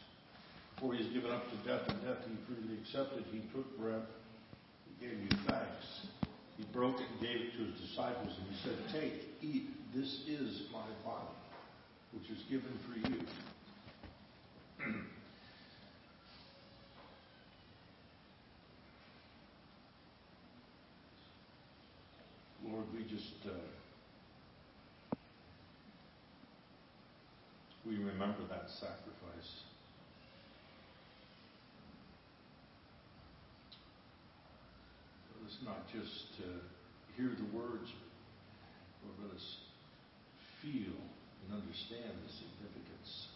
[0.80, 3.26] For he is given up to death, and death he freely accepted.
[3.32, 4.08] He took breath,
[4.88, 6.08] he gave you thanks.
[6.58, 10.22] He broke it and gave it to his disciples, and he said, Take, eat, this
[10.28, 11.36] is my body,
[12.14, 13.20] which is given for you.
[22.72, 23.50] Lord, we just, uh,
[27.86, 29.15] we remember that sacrifice.
[35.64, 36.60] Not just uh,
[37.16, 37.90] hear the words,
[39.02, 39.58] but let us
[40.62, 40.98] feel
[41.46, 43.28] and understand the significance.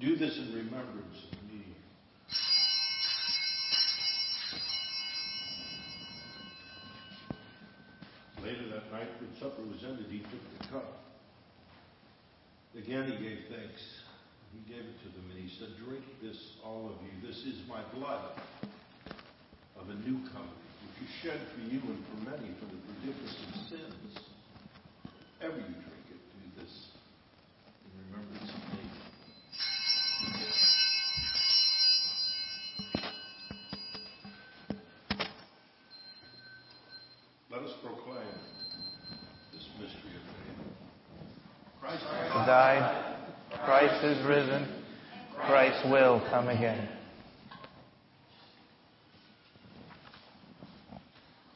[0.00, 1.64] Do this in remembrance of me.
[8.42, 11.04] Later that night, when supper was ended, he took the cup.
[12.76, 13.82] Again, he gave thanks.
[14.52, 17.28] He gave it to them, and he said, Drink this, all of you.
[17.28, 18.40] This is my blood
[19.80, 23.34] of a new covenant, which is shed for you and for many for the forgiveness
[23.48, 24.12] of sins.
[25.40, 26.72] Ever you drink it, do this
[27.84, 28.84] in remembrance of me.
[37.50, 38.36] Let us proclaim
[39.52, 40.60] this mystery of faith.
[41.80, 42.04] Christ
[42.46, 43.16] died.
[43.64, 44.68] Christ is risen.
[45.46, 46.88] Christ will come again.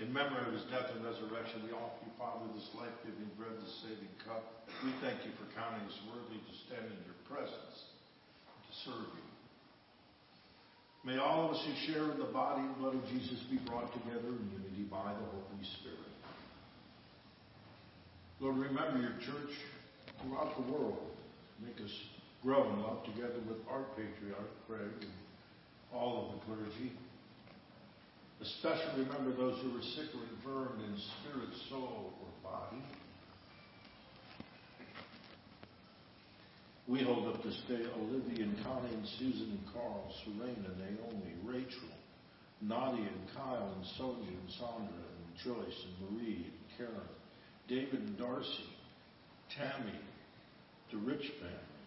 [0.00, 3.86] In memory of his death and resurrection, we offer you, Father, this life-giving bread, this
[3.86, 4.42] saving cup.
[4.82, 7.94] We thank you for counting us worthy to stand in your presence
[8.42, 9.28] to serve you.
[11.06, 13.86] May all of us who share in the body and blood of Jesus be brought
[13.94, 16.10] together in unity by the Holy Spirit.
[18.42, 19.54] Lord, remember your church
[20.26, 20.98] throughout the world.
[21.62, 21.94] Make us
[22.42, 25.14] grow in love together with our patriarch, Craig, and
[25.94, 26.90] all of the clergy.
[28.45, 32.82] Especially remember those who were sick or infirmed in spirit, soul, or body.
[36.86, 41.88] We hold up this day Olivia and Connie and Susan and Carl, Serena, Naomi, Rachel,
[42.61, 47.09] Nadia and Kyle and Sonia and Sandra and Joyce and Marie and Karen,
[47.66, 48.68] David and Darcy,
[49.57, 49.99] Tammy,
[50.92, 51.80] the Rich family,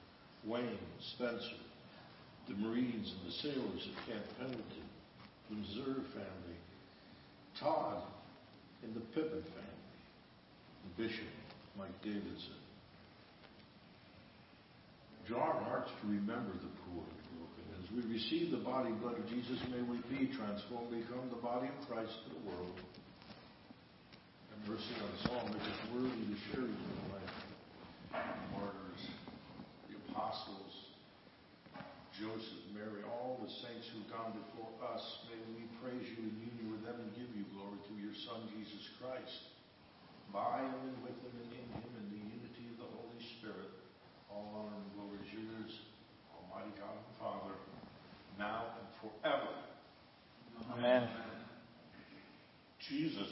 [0.43, 0.80] Wayne,
[1.14, 1.62] Spencer,
[2.47, 4.86] the Marines and the sailors at Camp Pendleton,
[5.50, 6.58] the Missouri family,
[7.60, 8.04] Todd
[8.84, 9.78] and the Pippin family,
[10.98, 11.30] Bishop
[11.78, 12.58] Mike Davidson.
[15.28, 17.64] Draw our hearts to remember the poor and broken.
[17.78, 21.38] As we receive the body and blood of Jesus, may we be transformed, become the
[21.38, 22.74] body of Christ to the world.
[24.50, 27.36] Have mercy on us all, make us worthy to share your life.
[28.10, 29.04] The martyrs,
[29.91, 30.74] the apostles,
[32.18, 36.74] Joseph, Mary, all the saints who've gone before us, may we praise you in union
[36.74, 39.55] with them and give you glory through your Son, Jesus Christ.
[40.34, 43.71] By and with him and in him in the unity of the Holy Spirit,
[44.28, 45.71] all honor and glory is yours,
[46.36, 47.55] Almighty God and Father,
[48.38, 49.47] now and forever.
[50.75, 51.07] Amen.
[52.84, 53.32] Jesus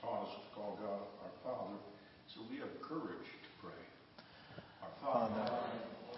[0.00, 1.76] taught us to call God our Father,
[2.32, 3.84] so we have courage to pray.
[4.80, 5.52] Our Father,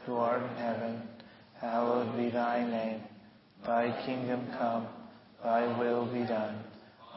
[0.07, 1.03] who art in heaven,
[1.61, 3.03] hallowed be thy name.
[3.67, 4.87] Thy kingdom come,
[5.43, 6.63] thy will be done,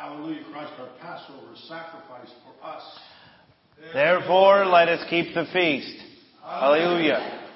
[0.00, 0.44] Hallelujah.
[0.50, 2.82] Christ, our Passover, is sacrificed for us.
[3.92, 5.94] Therefore, let us keep the feast.
[6.42, 7.14] Hallelujah.
[7.20, 7.46] Hallelujah.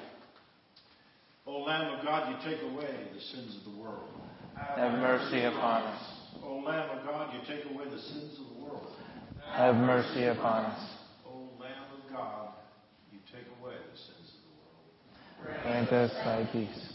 [1.47, 4.09] O Lamb of God, you take away the sins of the world.
[4.55, 6.01] Have, Have mercy, mercy upon us.
[6.01, 6.43] us.
[6.43, 8.87] O Lamb of God, you take away the sins of the world.
[9.51, 10.79] Have, Have mercy, mercy upon us.
[10.79, 10.89] us.
[11.27, 12.49] O Lamb of God,
[13.11, 15.61] you take away the sins of the world.
[15.63, 16.93] Grant us thy peace.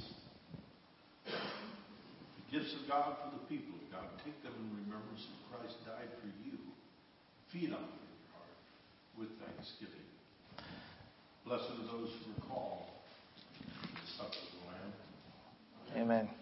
[1.26, 6.08] The gifts of God for the people God, take them in remembrance that Christ died
[6.20, 6.56] for you.
[7.52, 8.56] Feed on them in your heart
[9.18, 10.08] with thanksgiving.
[11.44, 12.88] Blessed are those who are called
[13.60, 16.08] the supper of the Lamb.
[16.08, 16.39] Amen.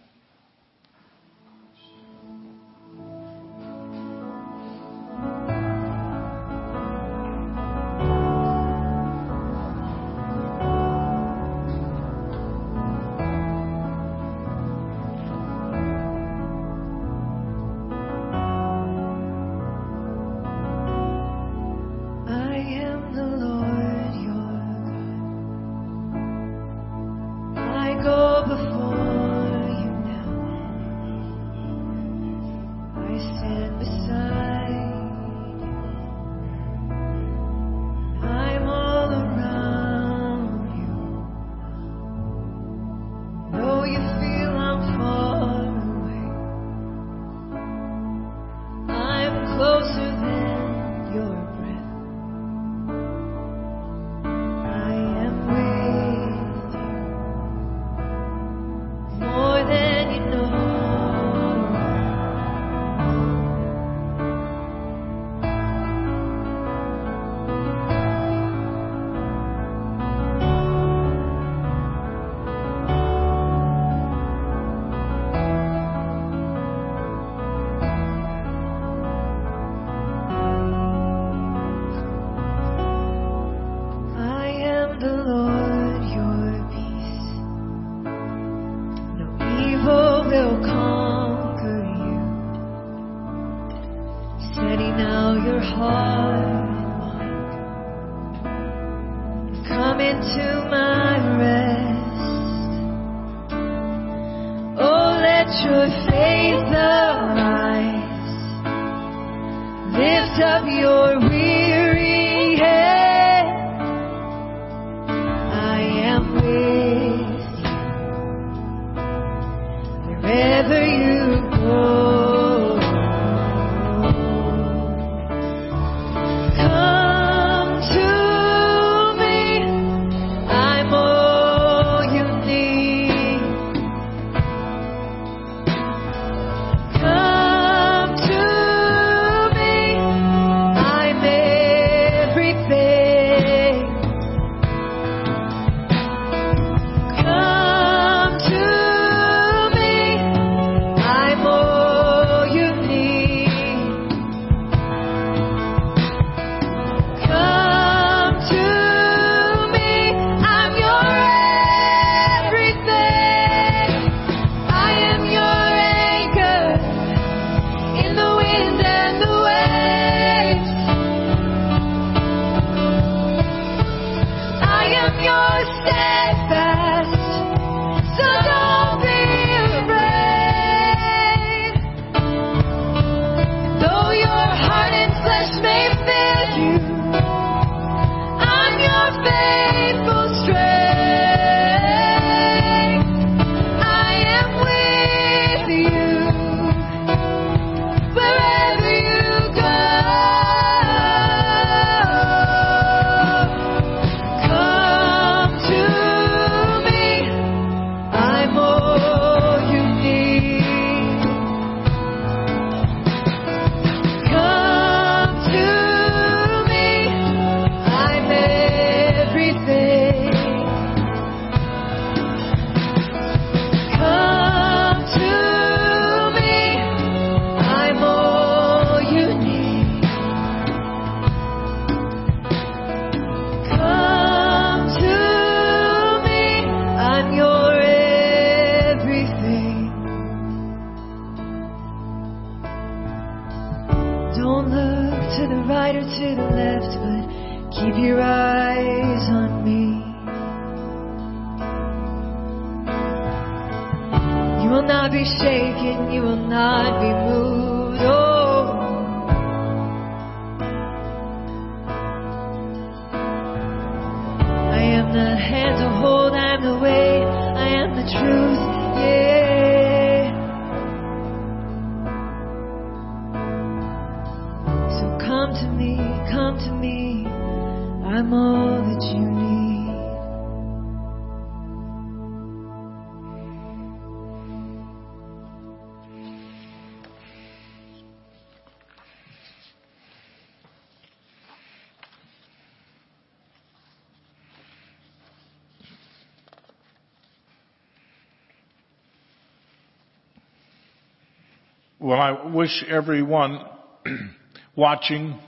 [302.09, 303.61] Well, I wish everyone
[304.77, 305.39] watching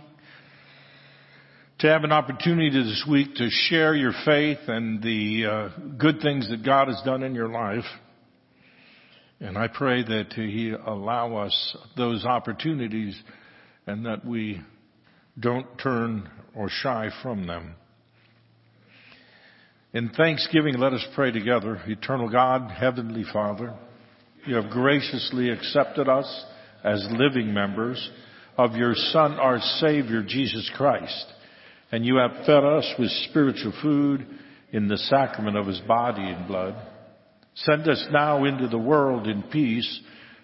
[1.78, 6.50] to have an opportunity this week to share your faith and the uh, good things
[6.50, 7.86] that God has done in your life.
[9.40, 13.18] And I pray that He allow us those opportunities
[13.86, 14.60] and that we
[15.38, 17.74] don't turn or shy from them.
[19.94, 21.80] In thanksgiving, let us pray together.
[21.86, 23.74] Eternal God, Heavenly Father,
[24.44, 26.44] you have graciously accepted us
[26.84, 28.10] as living members
[28.56, 31.26] of your Son, our Savior, Jesus Christ.
[31.92, 34.26] And you have fed us with spiritual food
[34.72, 36.76] in the sacrament of His body and blood.
[37.54, 40.00] Send us now into the world in peace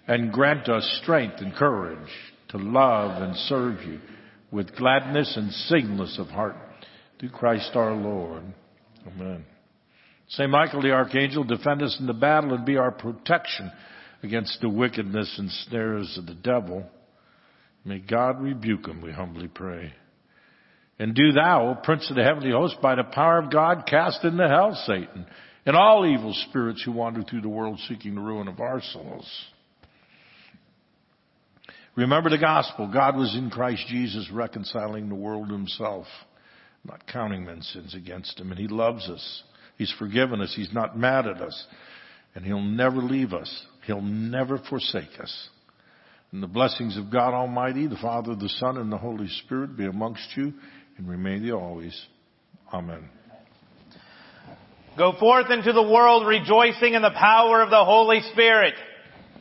[0.08, 2.10] and grant us strength and courage
[2.48, 4.00] to love and serve you
[4.50, 6.56] with gladness and singleness of heart
[7.18, 8.42] through Christ our Lord.
[9.06, 9.44] Amen.
[10.28, 13.70] Saint Michael the Archangel, defend us in the battle and be our protection
[14.22, 16.84] against the wickedness and snares of the devil.
[17.84, 19.92] May God rebuke him, we humbly pray.
[20.98, 24.24] And do thou, O Prince of the heavenly host, by the power of God, cast
[24.24, 25.26] into hell Satan
[25.66, 29.28] and all evil spirits who wander through the world seeking the ruin of our souls.
[31.96, 32.90] Remember the gospel.
[32.92, 36.06] God was in Christ Jesus reconciling the world to himself,
[36.84, 38.50] not counting men's sins against him.
[38.50, 39.42] And he loves us.
[39.76, 40.54] He's forgiven us.
[40.54, 41.66] He's not mad at us.
[42.34, 43.66] And he'll never leave us.
[43.86, 45.48] He'll never forsake us.
[46.32, 49.86] And the blessings of God Almighty, the Father, the Son, and the Holy Spirit be
[49.86, 50.52] amongst you
[50.98, 51.98] and remain you always.
[52.72, 53.08] Amen.
[54.98, 58.74] Go forth into the world rejoicing in the power of the Holy Spirit.